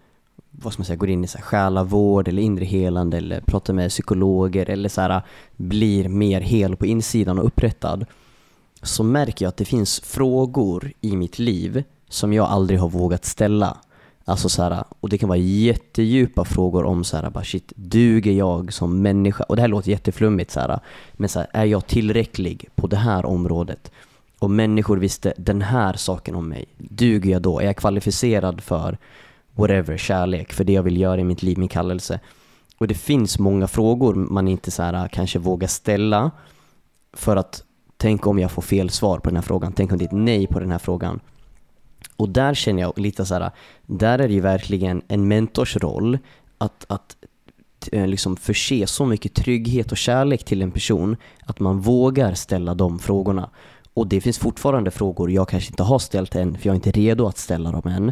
[0.52, 3.74] vad ska man säga, går in i så här själavård eller inre helande eller pratar
[3.74, 5.22] med psykologer eller så här,
[5.56, 8.06] blir mer hel på insidan och upprättad
[8.82, 13.26] så märker jag att det finns frågor i mitt liv som jag aldrig har vågat
[13.26, 13.78] ställa.
[14.26, 18.32] Alltså så här, och det kan vara jättedjupa frågor om så här, bara shit, duger
[18.32, 19.44] jag som människa?
[19.44, 20.80] Och det här låter jätteflummigt så här,
[21.14, 23.92] men så här, är jag tillräcklig på det här området?
[24.40, 27.60] Och människor visste den här saken om mig, duger jag då?
[27.60, 28.98] Är jag kvalificerad för
[29.56, 32.20] whatever, kärlek, för det jag vill göra i mitt liv, min kallelse?
[32.78, 36.32] Och det finns många frågor man inte så här, äh, kanske vågar ställa
[37.14, 37.64] för att
[37.98, 40.12] tänk om jag får fel svar på den här frågan, tänk om det är ett
[40.12, 41.20] nej på den här frågan.
[42.16, 43.50] Och där känner jag lite så här, äh,
[43.86, 46.18] där är det ju verkligen en mentors roll
[46.58, 47.16] att, att
[47.92, 52.74] äh, liksom förse så mycket trygghet och kärlek till en person att man vågar ställa
[52.74, 53.50] de frågorna.
[53.98, 56.92] Och det finns fortfarande frågor jag kanske inte har ställt än, för jag är inte
[56.92, 58.12] redo att ställa dem än.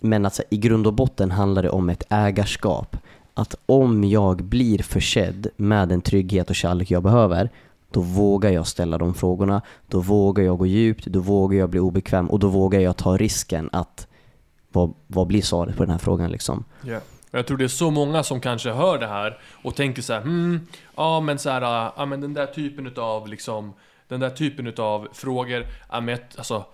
[0.00, 2.96] Men alltså, i grund och botten handlar det om ett ägarskap.
[3.34, 7.50] Att om jag blir försedd med den trygghet och kärlek jag behöver,
[7.90, 11.80] då vågar jag ställa de frågorna, då vågar jag gå djupt, då vågar jag bli
[11.80, 14.06] obekväm och då vågar jag ta risken att
[14.72, 16.64] vad, vad blir svaret på den här frågan liksom?
[16.86, 17.02] Yeah.
[17.30, 20.20] Jag tror det är så många som kanske hör det här och tänker så här,
[20.20, 23.72] hmm, ja men så här, ja men den där typen utav liksom,
[24.14, 26.64] den där typen utav frågor, alltså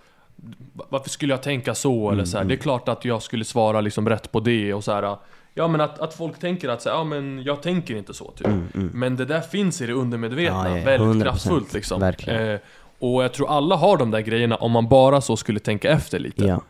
[0.73, 3.81] varför skulle jag tänka så eller så här, Det är klart att jag skulle svara
[3.81, 5.17] liksom rätt på det och så här.
[5.53, 8.31] Ja men att, att folk tänker att så här, ja men jag tänker inte så
[8.31, 8.47] typ.
[8.73, 12.03] Men det där finns i det undermedvetna, Ja, ja, väldigt 100%, kraftfullt liksom.
[12.03, 12.59] Eh,
[12.99, 16.19] och jag tror alla har de där grejerna om man bara så skulle tänka efter
[16.19, 16.45] lite.
[16.45, 16.61] Ja.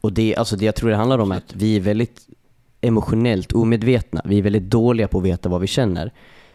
[0.00, 2.26] Och det, alltså det jag tror det handlar om är att vi är väldigt
[2.80, 4.22] emotionellt omedvetna.
[4.24, 6.12] Vi är väldigt dåliga på att veta vad vi känner.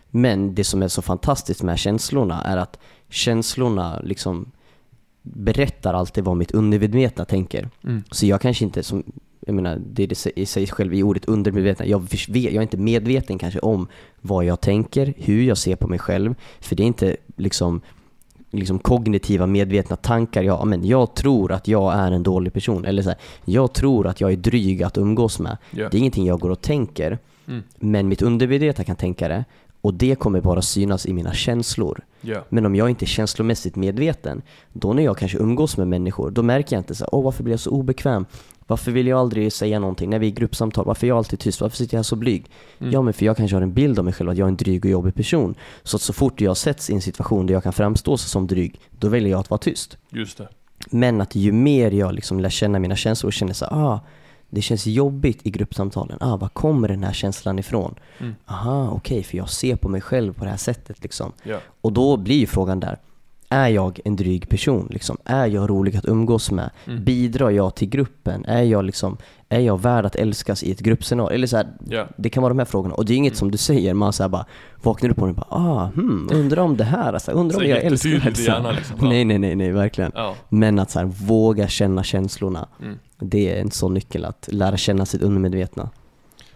[0.10, 2.80] Men det som är så fantastiskt med känslorna är att
[3.12, 4.51] känslorna liksom
[5.22, 7.70] berättar alltid vad mitt undermedvetna tänker.
[7.84, 8.03] Mm.
[8.12, 9.03] Så jag kanske inte, som,
[9.39, 12.78] jag menar, det är det i sig själv i ordet undermedvetna, jag, jag är inte
[12.78, 13.88] medveten kanske om
[14.22, 17.82] vad jag tänker, hur jag ser på mig själv, för det är inte liksom
[18.51, 20.43] liksom kognitiva medvetna tankar.
[20.43, 22.86] Ja, men jag tror att jag är en dålig person.
[22.86, 25.57] Eller så här, jag tror att jag är dryg att umgås med.
[25.72, 25.89] Ja.
[25.89, 27.20] Det är ingenting jag går och tänker.
[27.47, 27.64] Mm.
[27.76, 29.45] Men mitt undermedvetna kan tänka det.
[29.82, 32.06] Och det kommer bara synas i mina känslor.
[32.22, 32.46] Ja.
[32.50, 34.42] Men om jag inte är känslomässigt medveten,
[34.74, 37.44] då när jag kanske umgås med människor, då märker jag inte så här, åh varför
[37.44, 38.26] blir jag så obekväm?
[38.68, 40.86] Varför vill jag aldrig säga någonting när vi är i gruppsamtal?
[40.86, 41.62] Varför är jag alltid tyst?
[41.62, 42.46] Varför sitter jag så blyg?
[42.80, 42.94] Mm.
[42.94, 44.58] Ja men för jag kanske har en bild av mig själv att jag är en
[44.58, 45.56] dryg och jobbig person.
[45.84, 48.80] Så att så fort jag sätts i en situation där jag kan framstå som dryg,
[48.92, 49.98] då väljer jag att vara tyst.
[50.10, 50.48] Just det.
[50.90, 54.00] Men att ju mer jag liksom lär känna mina känslor och känner så här, ah,
[54.52, 56.18] det känns jobbigt i gruppsamtalen.
[56.22, 57.95] Ah, var kommer den här känslan ifrån?
[58.20, 58.36] Mm.
[58.45, 61.32] Aha, okej, för jag ser på mig själv på det här sättet liksom.
[61.43, 61.58] Ja.
[61.82, 62.97] Och då blir frågan där,
[63.49, 64.88] är jag en dryg person?
[64.91, 65.18] Liksom?
[65.26, 66.70] Är jag rolig att umgås med?
[66.88, 67.04] Mm.
[67.04, 68.45] Bidrar jag till gruppen?
[68.45, 69.18] Är jag, liksom,
[69.49, 71.34] är jag värd att älskas i ett gruppscenario?
[71.36, 72.08] Eller så här, Ja.
[72.18, 72.93] det kan vara de här frågorna.
[72.95, 73.38] Och det är inget Mm.
[73.39, 74.45] som du säger, man så bara
[74.84, 77.84] vaknar upp på och bara ah, hmm, undrar om det här, alltså, undrar om jag
[77.84, 78.74] älskar det här.
[78.74, 78.95] liksom.
[79.10, 80.12] Nej, nej, nej, nej, verkligen.
[80.16, 80.36] Ja.
[80.49, 84.78] Men att så här, våga känna känslorna, Mm det är en sån nyckel att lära
[84.78, 85.90] känna sitt undermedvetna.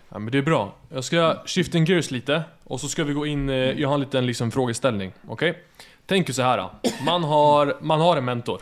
[0.10, 0.76] Ja, men det är bra.
[0.90, 4.02] Jag ska shifta gears lite och så ska vi gå in, eh, jag har en
[4.02, 5.64] liten liksom frågeställning, okej?
[6.06, 6.70] Tänk er så här.
[7.06, 8.62] Man har, man har en mentor,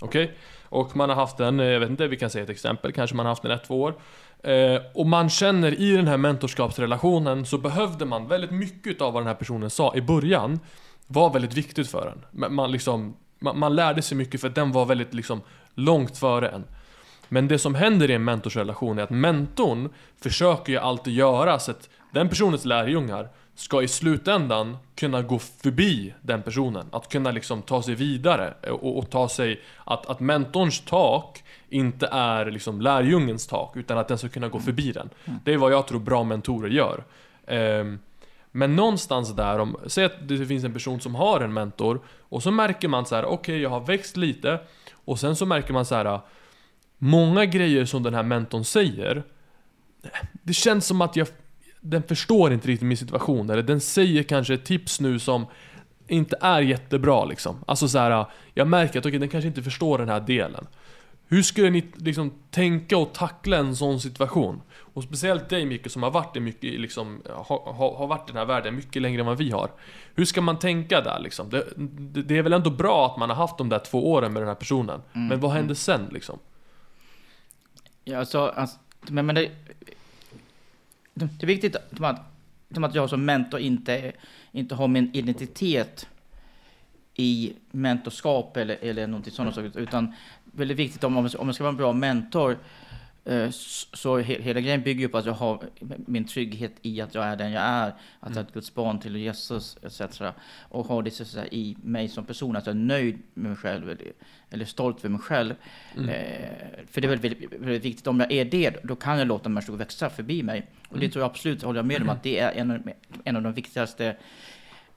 [0.00, 0.32] okej?
[0.64, 3.16] Och man har haft den, eh, jag vet inte, vi kan säga ett exempel, kanske
[3.16, 3.94] man har haft den ett, två år.
[4.42, 9.22] Eh, och man känner i den här mentorskapsrelationen så behövde man väldigt mycket av vad
[9.22, 10.60] den här personen sa i början
[11.06, 12.50] var väldigt viktigt för en.
[12.54, 15.40] Man, liksom, man, man lärde sig mycket för att den var väldigt liksom
[15.74, 16.64] långt före en.
[17.32, 19.88] Men det som händer i en mentorsrelation är att mentorn
[20.20, 26.14] försöker ju alltid göra så att den personens lärjungar ska i slutändan kunna gå förbi
[26.20, 26.86] den personen.
[26.92, 29.60] Att kunna liksom ta sig vidare och, och ta sig...
[29.84, 34.60] Att, att mentorns tak inte är liksom lärjungens tak, utan att den ska kunna gå
[34.60, 35.10] förbi den.
[35.44, 37.04] Det är vad jag tror bra mentorer gör.
[37.46, 37.98] Ehm,
[38.50, 42.42] men någonstans där, om, säg att det finns en person som har en mentor och
[42.42, 44.60] så märker man så här: okej jag har växt lite
[45.04, 46.20] och sen så märker man så här.
[47.04, 49.22] Många grejer som den här mentorn säger
[50.42, 51.28] Det känns som att jag
[51.80, 55.46] Den förstår inte riktigt min situation eller den säger kanske ett tips nu som
[56.08, 59.98] Inte är jättebra liksom Alltså så här, Jag märker att okej, den kanske inte förstår
[59.98, 60.66] den här delen
[61.28, 64.60] Hur skulle ni liksom tänka och tackla en sån situation?
[64.78, 68.32] Och speciellt dig Micke som har varit i mycket liksom, har, har, har varit i
[68.32, 69.70] den här världen mycket längre än vad vi har.
[70.14, 71.50] Hur ska man tänka där liksom?
[71.50, 71.64] Det,
[72.22, 74.48] det, är väl ändå bra att man har haft de där två åren med den
[74.48, 75.02] här personen.
[75.12, 76.38] Men vad händer sen liksom?
[78.04, 78.78] Ja, alltså, alltså,
[79.08, 79.50] men, men det,
[81.14, 82.20] det, det är viktigt som att,
[82.74, 84.12] som att jag som mentor inte,
[84.52, 86.08] inte har min identitet
[87.14, 91.64] i mentorskap eller, eller någonting sådant, utan väldigt viktigt om, om jag- om jag ska
[91.64, 92.91] vara en bra mentor eh,
[93.50, 95.62] så så he, hela grejen bygger ju på att jag har
[96.06, 97.88] min trygghet i att jag är den jag är,
[98.20, 100.22] att jag är ett Guds barn till Jesus etc.
[100.68, 103.56] Och har det så säga, i mig som person, att jag är nöjd med mig
[103.56, 104.12] själv eller,
[104.50, 105.54] eller stolt över mig själv.
[105.96, 109.28] Eh, för det är väldigt, väldigt, väldigt viktigt, om jag är det, då kan jag
[109.28, 110.66] låta människor växa förbi mig.
[110.88, 112.90] Och det tror jag absolut, håller jag med om, att det är en, av-
[113.24, 114.16] en av de viktigaste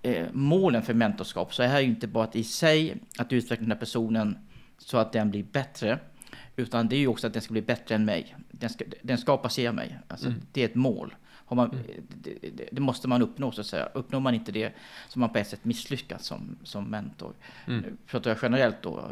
[0.01, 1.53] eh, målen för mentorskap.
[1.53, 4.37] Så det här är ju inte bara att i sig, att utveckla den här personen
[4.77, 5.99] så att den blir bättre,
[6.55, 8.35] utan det är ju också att den ska bli bättre än mig.
[8.51, 9.99] Den ska, den ska passera mig.
[10.07, 11.15] Alltså, Det är ett mål.
[11.49, 11.77] Man,
[12.23, 13.89] det, det, det måste man uppnå så att säga.
[13.93, 14.73] Uppnår man inte det
[15.09, 17.33] så har man på ett sätt misslyckats som, som mentor.
[17.67, 17.97] Mm.
[18.07, 19.11] Pratar jag generellt då,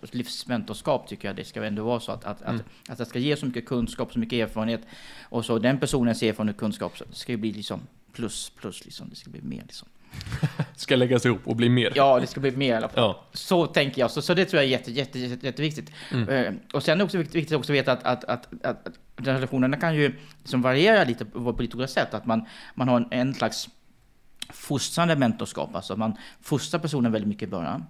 [0.00, 3.36] livsmentorskap tycker jag det ska ändå vara så att, att, att, att det ska ge
[3.36, 4.80] så mycket kunskap, så mycket erfarenhet
[5.22, 7.80] och så den personens erfarenhet och kunskap ska ju bli liksom
[8.12, 9.08] plus, plus liksom.
[9.08, 9.88] Det ska bli mer liksom.
[10.78, 11.92] Ska läggas ihop och bli mer.
[11.94, 13.04] Ja, det ska bli mer i alla fall.
[13.04, 13.24] Ja.
[13.32, 14.10] Så tänker jag.
[14.10, 15.92] Så, så det tror jag är jätte, jätte, jätte, jätteviktigt.
[16.12, 18.86] Eh, och sen är det också viktigt, viktigt också att veta att, att, att, att,
[18.86, 22.14] att relationerna kan ju liksom variera lite på, på lite olika sätt.
[22.14, 23.68] Att man, man har en, en slags
[24.52, 27.84] fostrande mentorskap, alltså man fostrar personen väldigt mycket i början.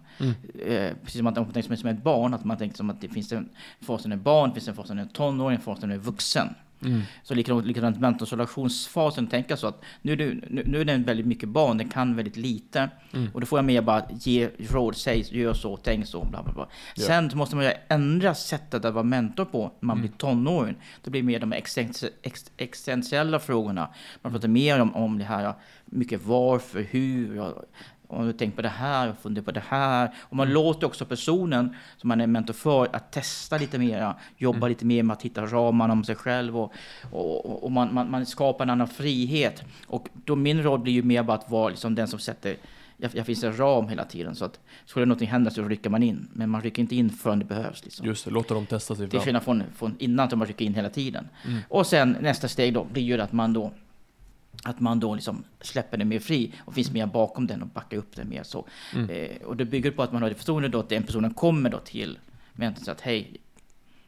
[0.67, 3.09] Eh, precis som att man tänker som, ett barn, att man tänker som att det
[3.09, 3.49] finns en
[3.81, 7.03] fas när barn, det finns en fas när tonåring, en fas när man vuxen.
[7.23, 11.27] Så likadant, likadant mentorsrelationsfasen, tänka så att nu är, du, nu, nu är den väldigt
[11.27, 12.89] mycket barn, den kan väldigt lite.
[13.35, 16.53] Och då får jag mer bara ge råd, säg, gör så, tänk så, bla bla
[16.53, 16.69] bla.
[17.07, 20.77] Sen så måste man ju ändra sättet att vara mentor på när man blir tonåring.
[21.05, 23.89] Det blir mer de existen- ex, existentiella frågorna.
[24.23, 25.55] Man pratar mer om, om det här,
[25.87, 27.55] mycket varför, hur,
[28.09, 30.11] om du tänker på det här, och funderar på det här.
[30.21, 34.69] Och man låter också personen som man är mentor för att testa lite mer, jobba
[34.69, 36.73] lite mer med att hitta ramarna om sig själv och,
[37.11, 39.63] och, och man, man, man skapar en annan frihet.
[39.87, 42.57] Och då min roll blir ju mer bara att vara liksom den som sätter
[43.01, 46.03] jag, jag finns en ram hela tiden så att skulle någonting hända så rycker man
[46.03, 46.29] in.
[46.33, 47.85] Men man rycker inte in förrän det behövs.
[47.85, 48.07] Liksom.
[48.07, 49.25] Just det, låta dem testa sig Till fram.
[49.25, 51.29] skillnad från, från innan som man rycker in hela tiden.
[51.69, 53.73] Och sen nästa steg då blir ju att man då
[54.63, 57.97] att man då liksom släpper den mer fri och finns mer bakom den och backar
[57.97, 58.67] upp den mer så.
[59.11, 61.71] Eh, och det bygger på att man har det förtroende då att den personen kommer
[61.71, 62.19] då till
[62.53, 63.37] mentorn säger att hej,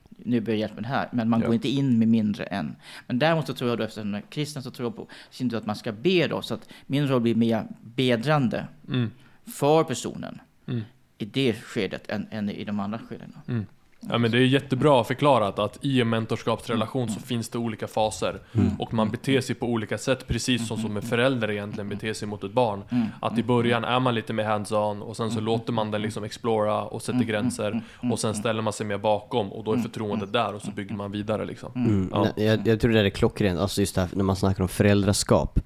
[0.09, 1.09] nu börjar hjälpen här.
[1.13, 1.47] Men man Ja.
[1.47, 2.77] går inte in med mindre än.
[3.07, 5.51] Men däremot så tror jag då, eftersom jag är kristen, så tror jag på sin
[5.51, 6.43] tur att man ska be då.
[6.43, 9.11] Så att min roll blir mer bedrande Mm.
[9.47, 10.81] för personen Mm.
[11.19, 13.67] i det skedet än, än i de andra skedena.
[14.09, 18.41] Ja men det är jättebra förklarat att i en mentorskapsrelation så finns det olika faser
[18.79, 22.29] och man beter sig på olika sätt precis som som en förälder egentligen beter sig
[22.29, 22.83] mot ett barn.
[23.21, 26.25] Att i början är man lite mer hands-on och sen så låter man den liksom
[26.25, 27.83] explora och sätter gränser
[28.13, 30.95] och sen ställer man sig mer bakom och då är förtroendet där och så bygger
[30.95, 31.73] man vidare liksom.
[31.75, 32.11] Mm.
[32.13, 32.27] Ja.
[32.37, 34.69] Jag, jag tror det där är klockrent, alltså just det här när man snackar om
[34.69, 35.61] föräldraskap.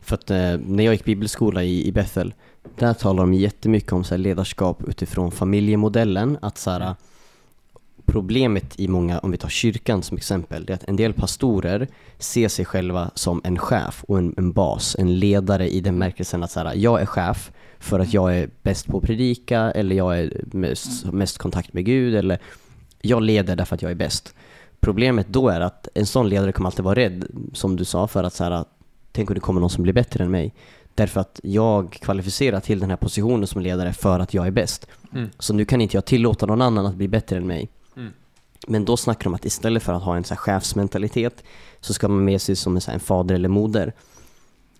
[0.00, 2.34] För att eh, när jag gick bibelskola i, i Bethel,
[2.78, 6.38] där talar de jättemycket om så här, ledarskap utifrån familjemodellen.
[6.42, 6.94] Att så här,
[8.06, 11.88] problemet i många, om vi tar kyrkan som exempel, det är att en del pastorer
[12.18, 16.42] ser sig själva som en chef och en, en bas, en ledare i den märkelsen
[16.42, 19.96] att så här, jag är chef för att jag är bäst på att predika eller
[19.96, 22.38] jag är mest, mest kontakt med Gud eller
[23.02, 24.34] jag leder därför att jag är bäst.
[24.80, 28.24] problemet då är att en sån ledare kommer alltid vara rädd, som du sa, för
[28.24, 28.64] att så här,
[29.12, 30.54] tänk om det kommer någon som blir bättre än mig.
[30.94, 34.86] Därför att jag kvalificerar till den här positionen som ledare för att jag är bäst.
[35.12, 35.30] Mm.
[35.38, 37.68] Så nu kan inte jag tillåta någon annan att bli bättre än mig.
[38.66, 38.72] Mm.
[38.72, 41.44] Men då snackar de om att istället för att ha en så här chefsmentalitet
[41.80, 43.92] så ska man med sig som en, så en fader eller moder.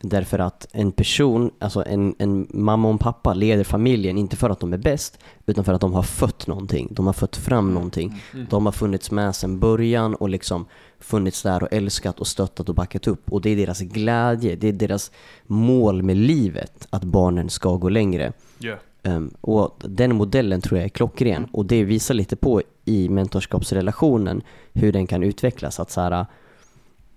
[0.00, 4.50] Därför att en person, alltså en, en mamma och en pappa leder familjen inte för
[4.50, 6.88] att de är bäst utan för att de har fött någonting.
[6.90, 8.22] De har fött fram någonting.
[8.32, 8.46] Mm.
[8.50, 10.66] De har funnits med sedan början och liksom
[11.00, 13.32] funnits där och älskat och stöttat och backat upp.
[13.32, 15.10] Och det är deras glädje, det är deras
[15.46, 18.32] mål med livet att barnen ska gå längre.
[18.60, 18.78] Yeah.
[19.04, 24.42] Um, och den modellen tror jag är klockren och det visar lite på i mentorskapsrelationen
[24.72, 25.80] hur den kan utvecklas.
[25.80, 26.26] Att så här,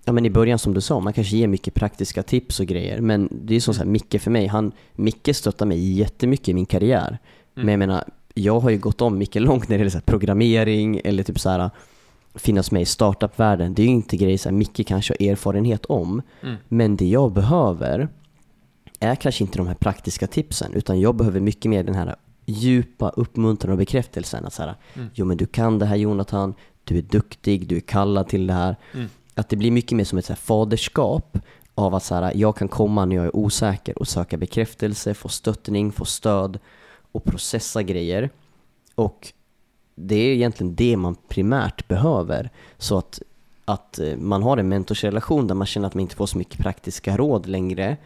[0.05, 3.01] ja men i början som du sa, man kanske ger mycket praktiska tips och grejer
[3.01, 6.53] men det är som så här, Micke för mig, han, Micke stöttar mig jättemycket i
[6.53, 7.17] min karriär.
[7.53, 10.03] Men jag menar, jag har ju gått om mycket långt när det gäller så här,
[10.05, 11.69] programmering eller typ så här
[12.35, 13.73] finnas med i startup-världen.
[13.73, 16.21] Det är ju inte grejer som Micke kanske har erfarenhet om.
[16.43, 16.55] Mm.
[16.67, 18.09] Men det jag behöver
[18.99, 23.09] är kanske inte de här praktiska tipsen utan jag behöver mycket mer den här djupa
[23.09, 24.45] uppmuntran och bekräftelsen.
[24.45, 25.09] Att så här, Mm.
[25.13, 28.53] jo men du kan det här Jonathan, du är duktig, du är kallad till det
[28.53, 28.75] här.
[28.93, 29.09] Mm.
[29.35, 31.37] Att det blir mycket mer som ett så här faderskap
[31.75, 35.29] av att så här, jag kan komma när jag är osäker och söka bekräftelse, få
[35.29, 36.59] stöttning, få stöd
[37.11, 38.29] och processa grejer.
[38.95, 39.33] Och
[39.95, 42.49] det är egentligen det man primärt behöver.
[42.77, 43.21] Så att,
[43.65, 46.61] att eh, man har en mentorsrelation där man känner att man inte får så mycket
[46.61, 47.97] praktiska råd längre.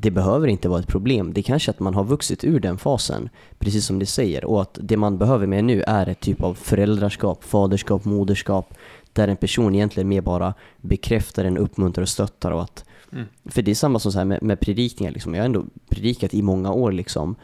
[0.00, 1.32] Det behöver inte vara ett problem.
[1.32, 3.28] Det är kanske att man har vuxit ur den fasen,
[3.58, 4.44] precis som du säger.
[4.44, 8.74] Och att det man behöver med nu är ett typ av föräldraskap, faderskap, moderskap.
[9.12, 12.50] Där en person egentligen mer bara bekräftar en, uppmuntrar och stöttar.
[12.50, 13.24] Och att, Mm.
[13.44, 15.12] För det är samma som så här med, med predikningar.
[15.12, 15.34] Liksom.
[15.34, 16.92] Jag har ändå predikat i många år.
[16.92, 17.34] Liksom.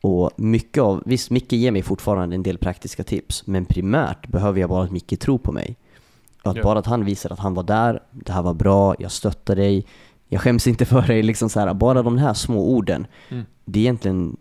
[0.00, 4.60] Och mycket av, visst Micke ger mig fortfarande en del praktiska tips, men primärt behöver
[4.60, 5.76] jag bara att Micke tror på mig.
[6.42, 6.62] Att Ja.
[6.62, 9.86] bara att han visar att han var där, det här var bra, jag stöttar dig,
[10.32, 13.06] jag skäms inte för dig, liksom så här, bara de här små orden.
[13.28, 13.44] Mm.
[13.64, 14.36] Det är egentligen,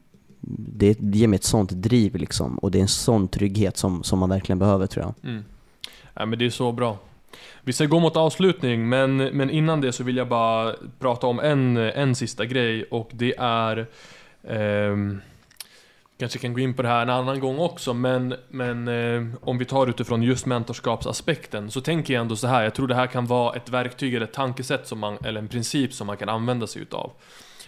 [0.57, 4.19] det, ger mig ett sånt driv liksom, och det är en sån trygghet som, som
[4.19, 5.31] man verkligen behöver tror jag.
[5.31, 5.43] Mm.
[6.13, 6.97] Ja, men det är så bra.
[7.63, 11.39] Vi ska gå mot avslutning, men, men innan det så vill jag bara prata om
[11.39, 13.87] en, en sista grej och det är
[14.47, 15.21] ehm,
[16.21, 19.57] Kanske kan gå in på det här en annan gång också, men, men eh, om
[19.57, 22.63] vi tar utifrån just mentorskapsaspekten så tänker jag ändå så här.
[22.63, 25.47] Jag tror det här kan vara ett verktyg eller ett tankesätt som man, eller en
[25.47, 27.11] princip som man kan använda sig utav.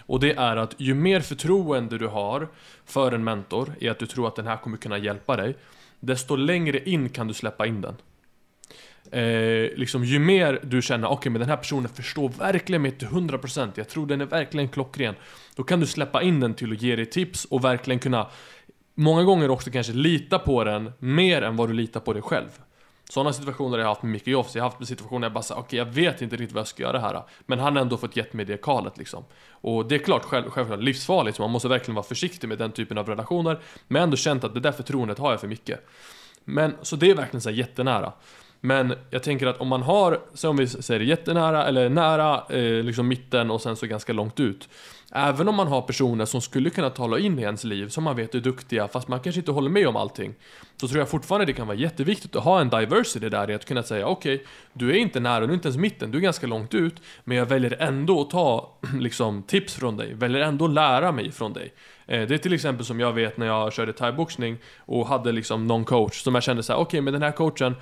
[0.06, 2.47] Och det är att ju mer förtroende du har
[2.86, 5.56] för en mentor i att du tror att den här kommer kunna hjälpa dig,
[5.99, 7.95] desto längre in kan du släppa in den.
[9.14, 13.07] Eh, liksom ju mer du känner, okej men den här personen förstår verkligen mig till
[13.07, 15.16] 100% Jag tror den är verkligen klockren.
[15.55, 18.28] Då kan du släppa in den till att ge dig tips och verkligen kunna
[18.95, 22.47] Många gånger också kanske lita på den mer än vad du litar på dig själv.
[23.09, 24.55] Sådana situationer har jag haft med Micke Jofs.
[24.55, 26.68] Jag har haft situationer där jag bara säger okej jag vet inte riktigt vad jag
[26.68, 27.24] ska göra här.
[27.45, 29.26] Men han har ändå fått gett mig det kalet liksom.
[29.51, 32.72] Och det är klart själv, självklart livsfarligt så man måste verkligen vara försiktig med den
[32.72, 33.59] typen av relationer.
[33.88, 35.72] Men jag har ändå känt att det där förtroendet har jag för Micke.
[36.43, 38.14] Men så det är verkligen så här jättenära
[38.66, 42.84] men jag tänker att om man har, så om vi säger jättenära eller nära, eh,
[42.84, 44.70] liksom mitten och sen så ganska långt ut.
[45.11, 48.16] Även om man har personer som skulle kunna tala in i ens liv, som man
[48.16, 50.36] vet är duktiga, fast man kanske inte håller med om allting.
[50.78, 53.66] Så tror jag fortfarande det kan vara jätteviktigt att ha en diversity där i att
[53.66, 56.47] kunna säga okej, du är inte nära, du är inte ens mitten, du är ganska
[56.47, 60.74] långt ut, men jag väljer ändå att ta liksom, tips från dig, väljer ändå att
[60.74, 61.74] lära mig från dig.
[62.07, 65.68] Eh, Det är till exempel som jag vet när jag körde thaiboxning och hade liksom
[65.68, 67.76] någon coach som jag kände så här: okej men den här coachen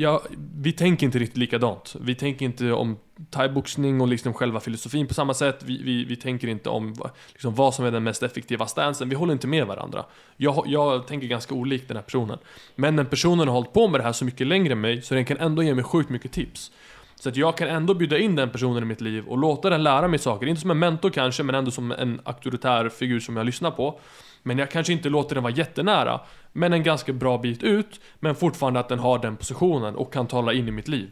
[0.00, 0.22] Ja,
[0.54, 1.96] vi tänker inte riktigt likadant.
[2.00, 2.96] Vi tänker inte om
[3.30, 5.62] thaiboxning och liksom själva filosofin på samma sätt.
[5.66, 6.94] Vi, vi, vi tänker inte om
[7.32, 9.08] liksom vad som är den mest effektiva stansen.
[9.08, 10.04] Vi håller inte med varandra.
[10.36, 12.38] Jag, jag tänker ganska olikt den här personen.
[12.74, 15.14] Men den personen har hållit på med det här så mycket längre än mig, så
[15.14, 16.70] den kan ändå ge mig sjukt mycket tips.
[17.14, 19.82] Så att jag kan ändå bjuda in den personen i mitt liv och låta den
[19.82, 20.46] lära mig saker.
[20.46, 24.00] Inte som en mentor kanske, men ändå som en auktoritär figur som jag lyssnar på.
[24.42, 26.20] Men jag kanske inte låter den vara jättenära,
[26.52, 30.26] men en ganska bra bit ut, men fortfarande att den har den positionen och kan
[30.26, 31.10] tala in i mitt liv.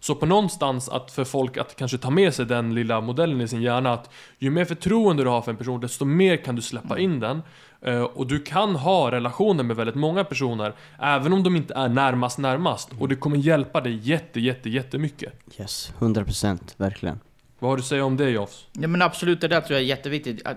[0.00, 3.48] Så på någonstans att för folk att kanske ta med sig den lilla modellen i
[3.48, 6.62] sin hjärna att ju mer förtroende du har för en person desto mer kan du
[6.62, 7.42] släppa in den.
[7.82, 11.88] Eh, Och du kan ha relationer med väldigt många personer även om de inte är
[11.88, 15.32] närmast närmast och det kommer hjälpa dig jätte jätte jättemycket.
[15.58, 17.20] Yes, 100% verkligen.
[17.58, 18.66] Vad har du att säga om det Jofs?
[18.72, 20.46] Ja, men absolut, det där tror jag är jätteviktigt.
[20.46, 20.56] Att,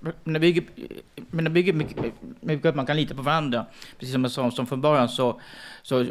[0.00, 0.64] men det bygger,
[1.30, 3.66] men det bygger mycket, mycket att man kan lita på varandra.
[3.98, 5.40] Precis som jag sa som från början så,
[5.82, 6.06] så,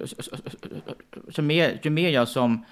[1.29, 2.65] så, mer, ju mer jag som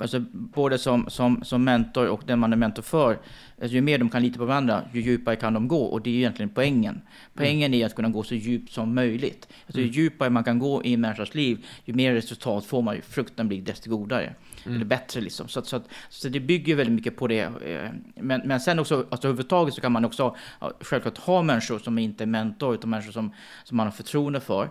[0.00, 3.18] alltså, både som, som, som mentor och den man är mentor för,
[3.60, 5.82] alltså, ju mer de kan lita på varandra, ju djupare kan de gå.
[5.82, 7.00] Och det är egentligen poängen.
[7.34, 9.48] Poängen är att kunna gå så djupt som möjligt.
[9.66, 12.94] Alltså, ju djupare man kan gå i en människas liv, ju mer resultat får man
[12.94, 13.02] ju.
[13.02, 14.34] Frukten blir desto godare.
[14.66, 15.48] Eller bättre liksom.
[15.48, 17.40] Så, så, så det bygger väldigt mycket på det.
[17.40, 20.36] eh, Men, men sen också, alltså överhuvudtaget så kan man också
[20.80, 23.32] självklart ha människor som inte är mentor, utan människor som,
[23.64, 24.70] som man har förtroende för.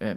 [0.00, 0.14] Eh,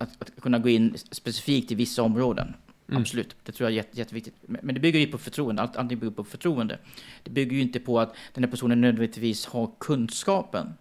[0.00, 2.54] Att, att kunna gå in specifikt i vissa områden.
[2.92, 4.34] Absolut, det tror jag är jätte, jätteviktigt.
[4.46, 6.78] Men men det bygger ju på förtroende, allt, allting bygger på förtroende.
[7.22, 10.74] Det bygger ju inte på att den här personen nödvändigtvis har kunskapen.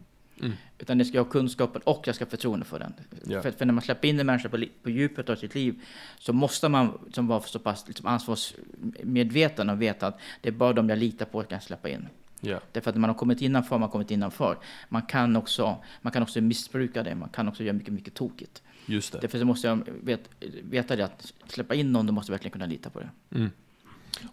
[0.80, 2.94] Utan det ska ha kunskapen och jag ska ha förtroende för den.
[3.26, 3.42] Ja.
[3.42, 5.82] För, för när man släpper in en människa på, på djupet av sitt liv
[6.20, 10.74] så måste man som vara så pass liksom, ansvarsmedveten och veta att det är bara
[10.74, 12.08] de jag litar på jag kan släppa in.
[12.42, 12.60] Ja.
[12.72, 14.58] Därför att när man har kommit innanför har man kommit innanför.
[14.90, 18.62] Man kan också, man kan också missbruka det, man kan också göra mycket, mycket tokigt.
[18.86, 19.20] Just det.
[19.22, 20.30] Därför så måste jag vet,
[20.64, 23.10] veta det att släppa in någon, då måste jag verkligen kunna lita på det.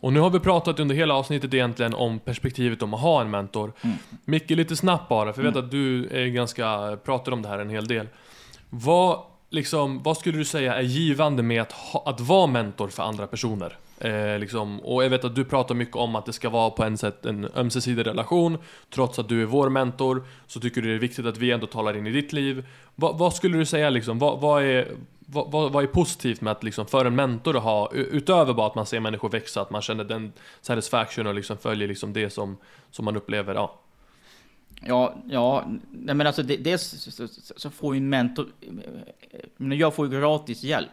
[0.01, 3.31] Och nu har vi pratat under hela avsnittet egentligen om perspektivet om att ha en
[3.31, 3.73] mentor.
[3.83, 3.97] Mm.
[4.25, 7.59] Micke, lite snabbt bara, för jag vet att du är ganska, pratar om det här
[7.59, 8.09] en hel del.
[8.71, 9.19] Vad,
[9.51, 13.27] liksom, vad skulle du säga är givande med att, ha, att vara mentor för andra
[13.27, 13.77] personer?
[13.99, 16.85] Eh, liksom, och jag vet att du pratar mycket om att det ska vara på
[16.85, 18.59] en sätt en ömsesidig relation.
[18.95, 21.67] Trots att du är vår mentor så tycker du det är viktigt att vi ändå
[21.67, 22.67] talar in i ditt liv.
[22.95, 24.89] Vad, vad skulle du säga liksom, vad, vad är
[25.35, 28.67] vad, vad, vad är positivt med att liksom för en mentor att ha, utöver bara
[28.67, 32.31] att man ser människor växa, att man känner den satisfaction och liksom följer liksom det
[32.31, 32.57] som,
[32.91, 33.81] som man upplever, ja.
[34.87, 38.49] Ja, ja, nej men alltså det, dels så, så, får ju en mentor,
[39.57, 40.91] men jag får ju gratis hjälp.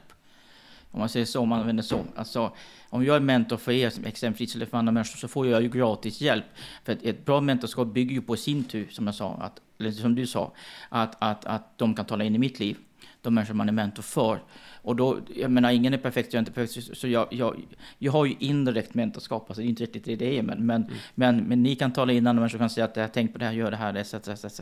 [0.91, 1.99] Om man säger så, om man använder så.
[2.15, 2.51] Alltså,
[2.89, 5.61] om jag är mentor för er, som exempelvis, eller för andra människor, så får jag
[5.61, 6.45] ju gratis hjälp.
[6.83, 9.91] För ett, ett bra mentorskap bygger ju på sin tur, som jag sa, att, eller
[9.91, 10.53] som du sa,
[10.89, 12.77] att, att, att de kan tala in i mitt liv.
[13.21, 14.39] De människor man är mentor för.
[14.81, 17.61] Och då, jag menar, ingen är perfekt, jag är inte perfekt, så jag, jag,
[17.97, 20.85] jag har ju indirekt mentorskap, alltså det är inte riktigt det det är, men, men,
[21.15, 23.39] men, men ni kan tala in, andra människor kan säga att jag har tänkt på
[23.39, 24.13] det här, gör det här, etc.
[24.13, 24.61] etc, etc.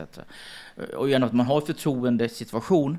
[0.96, 2.98] Och genom att man har förtroende situation,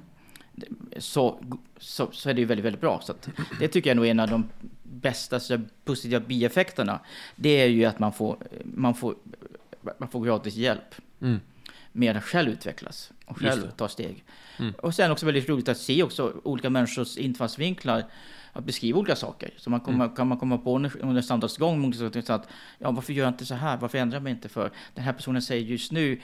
[0.98, 1.44] så,
[1.78, 3.02] så, så är det ju väldigt, väldigt bra.
[3.04, 4.50] Så att det tycker jag nog är en av de
[4.84, 7.00] bästa så positiva bieffekterna.
[7.36, 9.16] Det är ju att man får, man får,
[9.98, 11.40] man får gratis hjälp Mm.
[11.92, 14.24] Med att själv utvecklas och själv ta steg.
[14.60, 14.74] Mm.
[14.78, 18.04] Och sen också väldigt roligt att se också olika människors infallsvinklar
[18.54, 19.54] att beskriva olika saker.
[19.58, 20.16] Så man kommer, Mm.
[20.16, 22.48] kan man komma på under, under samtalets gång olika saker, så att
[22.80, 23.78] ja, varför gör jag inte så här?
[23.78, 24.72] Varför ändrar jag mig inte för?
[24.94, 26.22] Den här personen säger just nu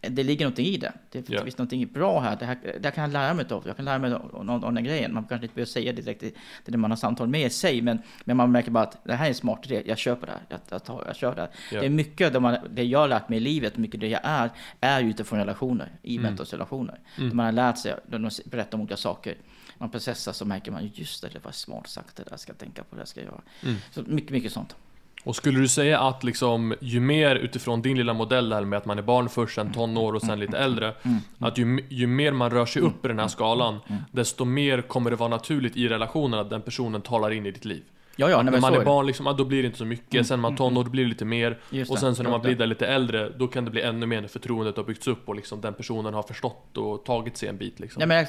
[0.00, 0.92] det ligger någonting i det.
[1.10, 2.36] Det finns någonting bra här.
[2.36, 3.62] Det här, det här kan jag lära mig av.
[3.66, 5.14] Jag kan lära mig av, av, av den grejen.
[5.14, 6.32] Man kanske inte behöver säga det direkt till
[6.64, 9.28] den man har samtal med sig, men, men man märker bara att det här är
[9.28, 9.82] en smart idé.
[9.86, 10.40] Jag köper det här.
[10.48, 11.50] Jag, jag, tar, jag kör det här.
[11.72, 11.80] Ja.
[11.80, 14.20] Det är mycket det, man, det jag har lärt mig i livet, mycket det jag
[14.24, 16.22] är, är utifrån relationer, i Mm.
[16.22, 17.00] mentorsrelationer.
[17.18, 17.36] Mm.
[17.36, 19.36] Man har lärt sig, de berättar om olika saker,
[19.78, 22.58] man processar så märker man just det, det var smart sagt, det där ska jag
[22.58, 23.40] tänka på, det där ska jag göra.
[23.64, 23.76] Mm.
[23.90, 24.76] Så mycket, mycket sånt.
[25.24, 28.86] Och skulle du säga att liksom, ju mer utifrån din lilla modell där med att
[28.86, 30.94] man är barn först, sen tonår och sen lite äldre.
[31.02, 31.18] Mm.
[31.38, 34.02] Att ju, ju mer man rör sig upp i den här skalan, Mm.
[34.12, 37.64] desto mer kommer det vara naturligt i relationen att den personen talar in i ditt
[37.64, 37.82] liv.
[38.20, 38.84] Ja, ja, nej, när man är det.
[38.84, 40.14] barn, liksom, då blir det inte så mycket.
[40.14, 41.58] Mm, Sen man mm, tonår, då blir det lite mer.
[41.70, 44.06] Just Och sen så när man blir där lite äldre, då kan det bli ännu
[44.06, 47.48] mer när förtroendet har byggts upp och liksom den personen har förstått och tagit sig
[47.48, 47.80] en bit.
[47.80, 48.00] Liksom.
[48.00, 48.26] Ja, men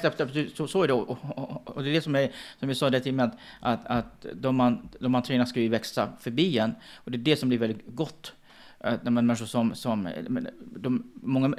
[0.54, 0.92] så, så är det.
[0.92, 3.86] Och, och, och, det är det som är, som vi sa det till att, att,
[3.86, 6.74] att de, man, de man tränar ska ju växa förbi en.
[6.96, 8.32] Och det är det som blir väldigt gott.
[8.78, 10.08] Att när man människor som, som
[10.76, 11.54] de, många,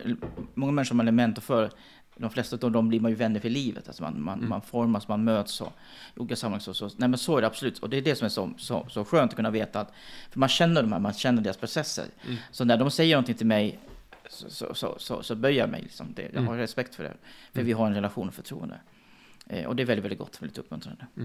[0.53, 1.69] många människor man är mentor för,
[2.15, 3.87] de flesta av dem blir man ju vänner för livet.
[3.87, 4.49] Alltså man, man, Mm.
[4.49, 5.73] man formas, man möts och,
[6.15, 6.61] i olika sammanhang.
[6.61, 7.79] Så, så, nej men så är det absolut.
[7.79, 9.93] Och det är det som är så, så, så skönt att kunna veta att,
[10.31, 12.05] för man känner de här, man känner deras processer.
[12.25, 12.37] Mm.
[12.51, 13.79] Så när de säger någonting till mig
[14.29, 15.81] så, så, så, så, så böjer jag mig.
[15.81, 16.13] Liksom.
[16.15, 16.47] Det, jag Mm.
[16.47, 17.13] har respekt för det.
[17.53, 18.79] För vi har en relation och förtroende.
[19.47, 21.07] Eh, och det är väldigt, väldigt gott, väldigt uppmuntrande.
[21.15, 21.23] Ja,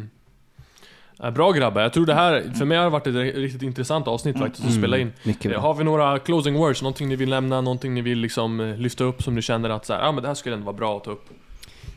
[1.34, 4.38] bra grabbar, jag tror det här, för mig har det varit ett riktigt intressant avsnitt
[4.38, 5.12] faktiskt att Mm, spela in.
[5.24, 5.60] Mycket Eh.
[5.60, 6.82] Har vi några closing words?
[6.82, 7.60] Någonting ni vill nämna?
[7.60, 10.22] Någonting ni vill liksom eh, lyfta upp som ni känner att så här, ah, men
[10.22, 11.24] det här skulle ändå vara bra att ta upp?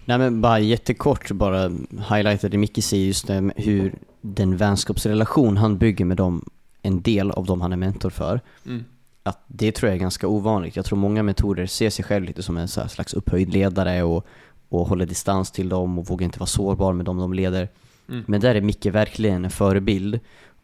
[0.05, 1.72] Nej men bara jättekort bara
[2.09, 6.49] highlightade Micke säger just det hur den vänskapsrelation han bygger med dem,
[6.82, 8.84] en del av dem han är mentor för, Mm.
[9.24, 10.76] att det tror jag är ganska ovanligt.
[10.76, 14.26] Jag tror många mentorer ser sig själv lite som en slags upphöjd ledare och,
[14.70, 17.67] och håller distans till dem och vågar inte vara sårbar med dem de leder.
[18.10, 18.24] Mm.
[18.28, 20.20] Men där är Micke verkligen en förebild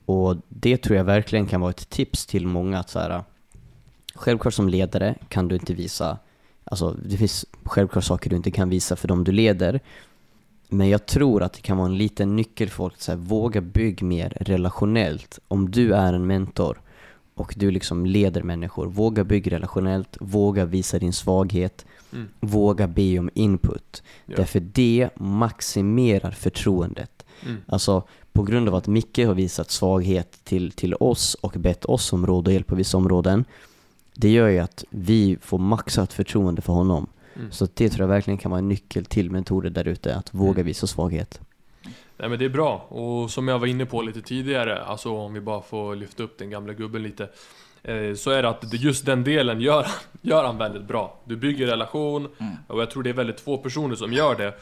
[0.05, 3.23] och det tror jag verkligen kan vara ett tips till många att så här,
[4.15, 6.17] självklart som ledare kan du inte visa,
[6.63, 9.79] alltså det finns självklart saker du inte kan visa för dem du leder.
[10.69, 13.19] Men jag tror att det kan vara en liten nyckel för folk att så här,
[13.19, 15.39] våga bygga mer relationellt.
[15.47, 16.81] Om du är en mentor
[17.35, 22.27] och du liksom leder människor, våga bygga relationellt, våga visa din svaghet, Mm.
[22.39, 24.03] våga be om input.
[24.25, 24.35] Ja.
[24.35, 27.14] Därför det maximerar förtroendet.
[27.45, 27.57] Mm.
[27.67, 32.13] Alltså på grund av att Micke har visat svaghet till, till oss och bett oss
[32.13, 33.45] om råd och hjälp på vissa områden.
[34.13, 37.07] Det gör ju att vi får maxat förtroende för honom.
[37.35, 37.51] Mm.
[37.51, 40.51] Så det tror jag verkligen kan vara en nyckel till mentorer där ute, att våga
[40.51, 40.65] Mm.
[40.65, 41.39] visa svaghet.
[42.17, 45.33] Nej men det är bra, och som jag var inne på lite tidigare, alltså om
[45.33, 47.23] vi bara får lyfta upp den gamla gubben lite
[47.83, 49.87] eh, Så är det att just den delen gör,
[50.21, 52.53] gör han väldigt bra Du bygger relation, Mm.
[52.67, 54.53] och jag tror det är väldigt få personer som gör det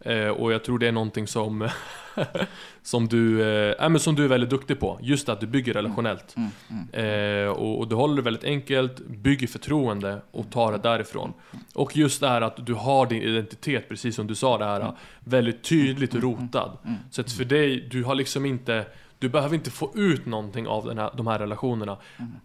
[0.00, 1.68] eh, Och jag tror det är någonting som
[2.82, 6.36] Som du, eh, men som du är väldigt duktig på, just att du bygger relationellt
[6.36, 6.50] Mm.
[6.92, 7.46] Mm.
[7.46, 11.32] Eh, och, och du håller det väldigt enkelt, bygger förtroende och tar det därifrån.
[11.74, 14.92] Och just det här att du har din identitet, precis som du sa det här,
[15.20, 16.78] väldigt tydligt rotad.
[16.84, 16.96] Mm.
[17.10, 18.86] Så att för dig, du har liksom inte,
[19.18, 21.96] du behöver inte få ut någonting av den här, de här relationerna.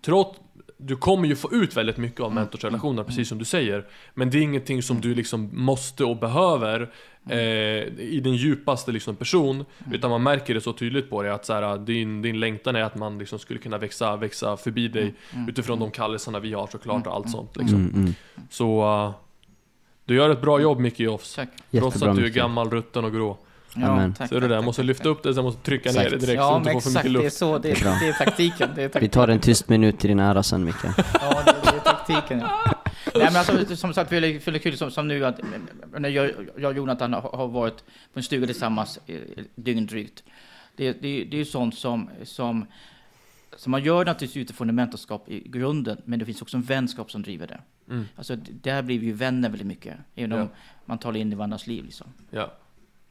[0.02, 0.40] Trots,
[0.78, 3.86] du kommer ju få ut väldigt mycket av mentorsrelationer, precis som du säger.
[4.14, 6.92] Men det är ingenting som du liksom måste och behöver
[7.30, 9.66] eh, i din djupaste liksom person.
[9.92, 12.82] Utan man märker det så tydligt på dig att så här, din, din längtan är
[12.82, 15.14] att man liksom skulle kunna växa, växa förbi dig
[15.48, 17.78] utifrån de kallelserna vi har såklart och allt sånt liksom.
[17.80, 18.14] Mm, mm.
[18.50, 19.12] Så uh,
[20.06, 21.36] du gör ett bra jobb Micke Joffs.
[21.36, 21.50] Tack.
[21.72, 23.38] Trots Jättebra att du är gammal, rutten och grå.
[23.78, 24.14] Ja, Amen.
[24.14, 24.62] tack, Ser du det?
[24.62, 25.12] Måste tack, lyfta tack.
[25.12, 26.22] upp det, sen måste trycka ner det Exakt.
[26.22, 27.06] direkt så Ja, du inte får för exakt.
[27.06, 27.38] mycket Det är luft.
[27.38, 27.58] så.
[27.58, 28.70] Det Det är det är taktiken.
[28.76, 29.02] Det är taktiken.
[29.02, 30.76] Vi tar en tyst minut till din ära sen Micke.
[31.14, 32.40] Ja, det, det är taktiken.
[32.40, 32.75] Ja.
[33.16, 35.40] Nej, men alltså, som sagt, väldigt, väldigt kul som, som nu att
[35.98, 39.20] när jag, jag och Jonathan har, varit på en stuga tillsammans eh,
[39.56, 40.24] dygn drygt.
[40.76, 42.66] Det, det, det är ju sånt som, som,
[43.56, 47.12] som man gör naturligtvis utifrån en mentorskap i grunden, men det finns också en vänskap
[47.12, 47.60] som driver det.
[47.90, 48.06] Mm.
[48.16, 50.48] Alltså, där blir vi ju vänner väldigt mycket, även om Ja.
[50.86, 51.84] man talar in i varandras liv.
[51.86, 52.08] Liksom.
[52.32, 52.54] Ja.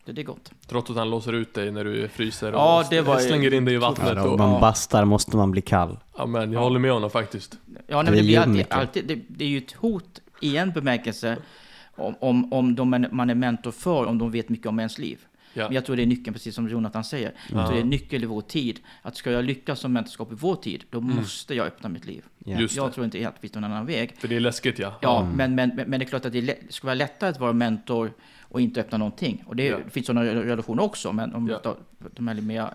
[0.04, 0.52] Det, det är gott.
[0.66, 3.54] Trots att han låser ut dig när du fryser och Ja, det var ju- slänger
[3.54, 4.16] in dig i Ja, vattnet.
[4.16, 4.60] då, och, man Ja.
[4.60, 5.98] bastar måste man bli kall.
[6.16, 7.58] ja, men jag håller med honom faktiskt.
[7.86, 10.56] Ja, nej, Det men det, är blir alltid, det, det är ju ett hot i
[10.56, 11.36] en bemärkelse
[11.96, 15.18] om, om, om de man är mentor för, om de vet mycket om ens liv.
[15.56, 15.64] Ja.
[15.64, 17.32] Men jag tror det är nyckeln, precis som Jonathan säger.
[17.52, 18.80] Jag tror det är nyckeln i vår tid.
[19.02, 22.24] Att ska jag lyckas som mentorskap i vår tid, då måste jag öppna mitt liv.
[22.44, 22.58] Ja.
[22.58, 22.92] Just jag det.
[22.92, 24.14] tror inte att det finns någon annan väg.
[24.18, 24.94] För det är läskigt ja.
[25.00, 27.52] Ja, men, men, men men det är klart att det, ska vara lättare att vara
[27.52, 28.12] mentor
[28.54, 29.44] och inte öppna någonting.
[29.46, 31.60] Och det, det finns sådana relationer också, men om Ja.
[31.64, 31.76] ja.
[32.14, 32.74] de är lite mer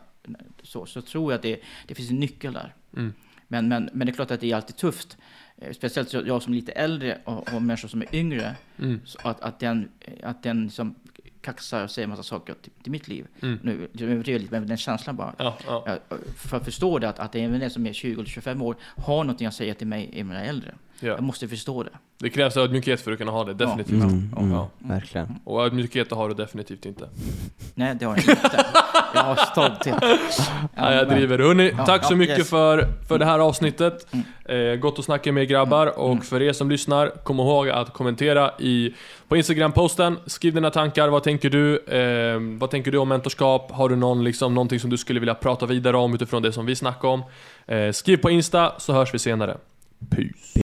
[0.63, 2.73] så, så tror jag att det, det finns en nyckel där.
[2.97, 3.13] Mm.
[3.47, 5.17] Men, men, men det är klart att det är alltid tufft.
[5.57, 8.55] Eh, Speciellt jag jag som är lite äldre och, och människor som är yngre.
[8.79, 8.99] Mm.
[9.23, 9.89] Att, att den,
[10.23, 10.95] att den liksom
[11.41, 13.27] kaxar och säger massa saker till, till mitt liv.
[13.41, 13.59] Mm.
[13.63, 15.35] Nu jag överdriver lite, men den känslan bara.
[15.37, 15.97] Ja, ja.
[16.35, 19.23] För att förstå det, att, att även den som är 20 eller 25 år har
[19.23, 20.73] någonting att säga till mig även när
[21.03, 21.11] äldre.
[21.11, 21.21] Jag ja.
[21.21, 21.89] måste förstå det.
[22.17, 24.03] Det krävs ödmjukhet för att kunna ha det, definitivt.
[24.03, 24.69] Mm, mm, Ja.
[24.79, 25.35] Verkligen.
[25.43, 27.09] Och ödmjukhet har du definitivt inte.
[27.75, 28.65] Nej, det har jag inte.
[29.13, 30.03] Jag har stolthet.
[30.75, 31.39] Ja, jag driver.
[31.39, 32.49] Hörni, Ja, tack så ja, mycket yes.
[32.49, 34.07] för, för det här avsnittet.
[34.45, 35.99] Eh, gott att snacka med er grabbar.
[35.99, 38.93] Och för er som lyssnar, kom ihåg att kommentera i,
[39.27, 40.17] på Instagram-posten.
[40.25, 41.09] Skriv dina tankar.
[41.09, 41.77] Vad tänker du?
[41.77, 43.71] Eh, vad tänker du om mentorskap?
[43.71, 46.65] Har du någon, liksom, någonting som du skulle vilja prata vidare om utifrån det som
[46.65, 47.23] vi snackade om?
[47.67, 49.57] Eh, skriv på Insta, så hörs vi senare.
[50.09, 50.61] Peace.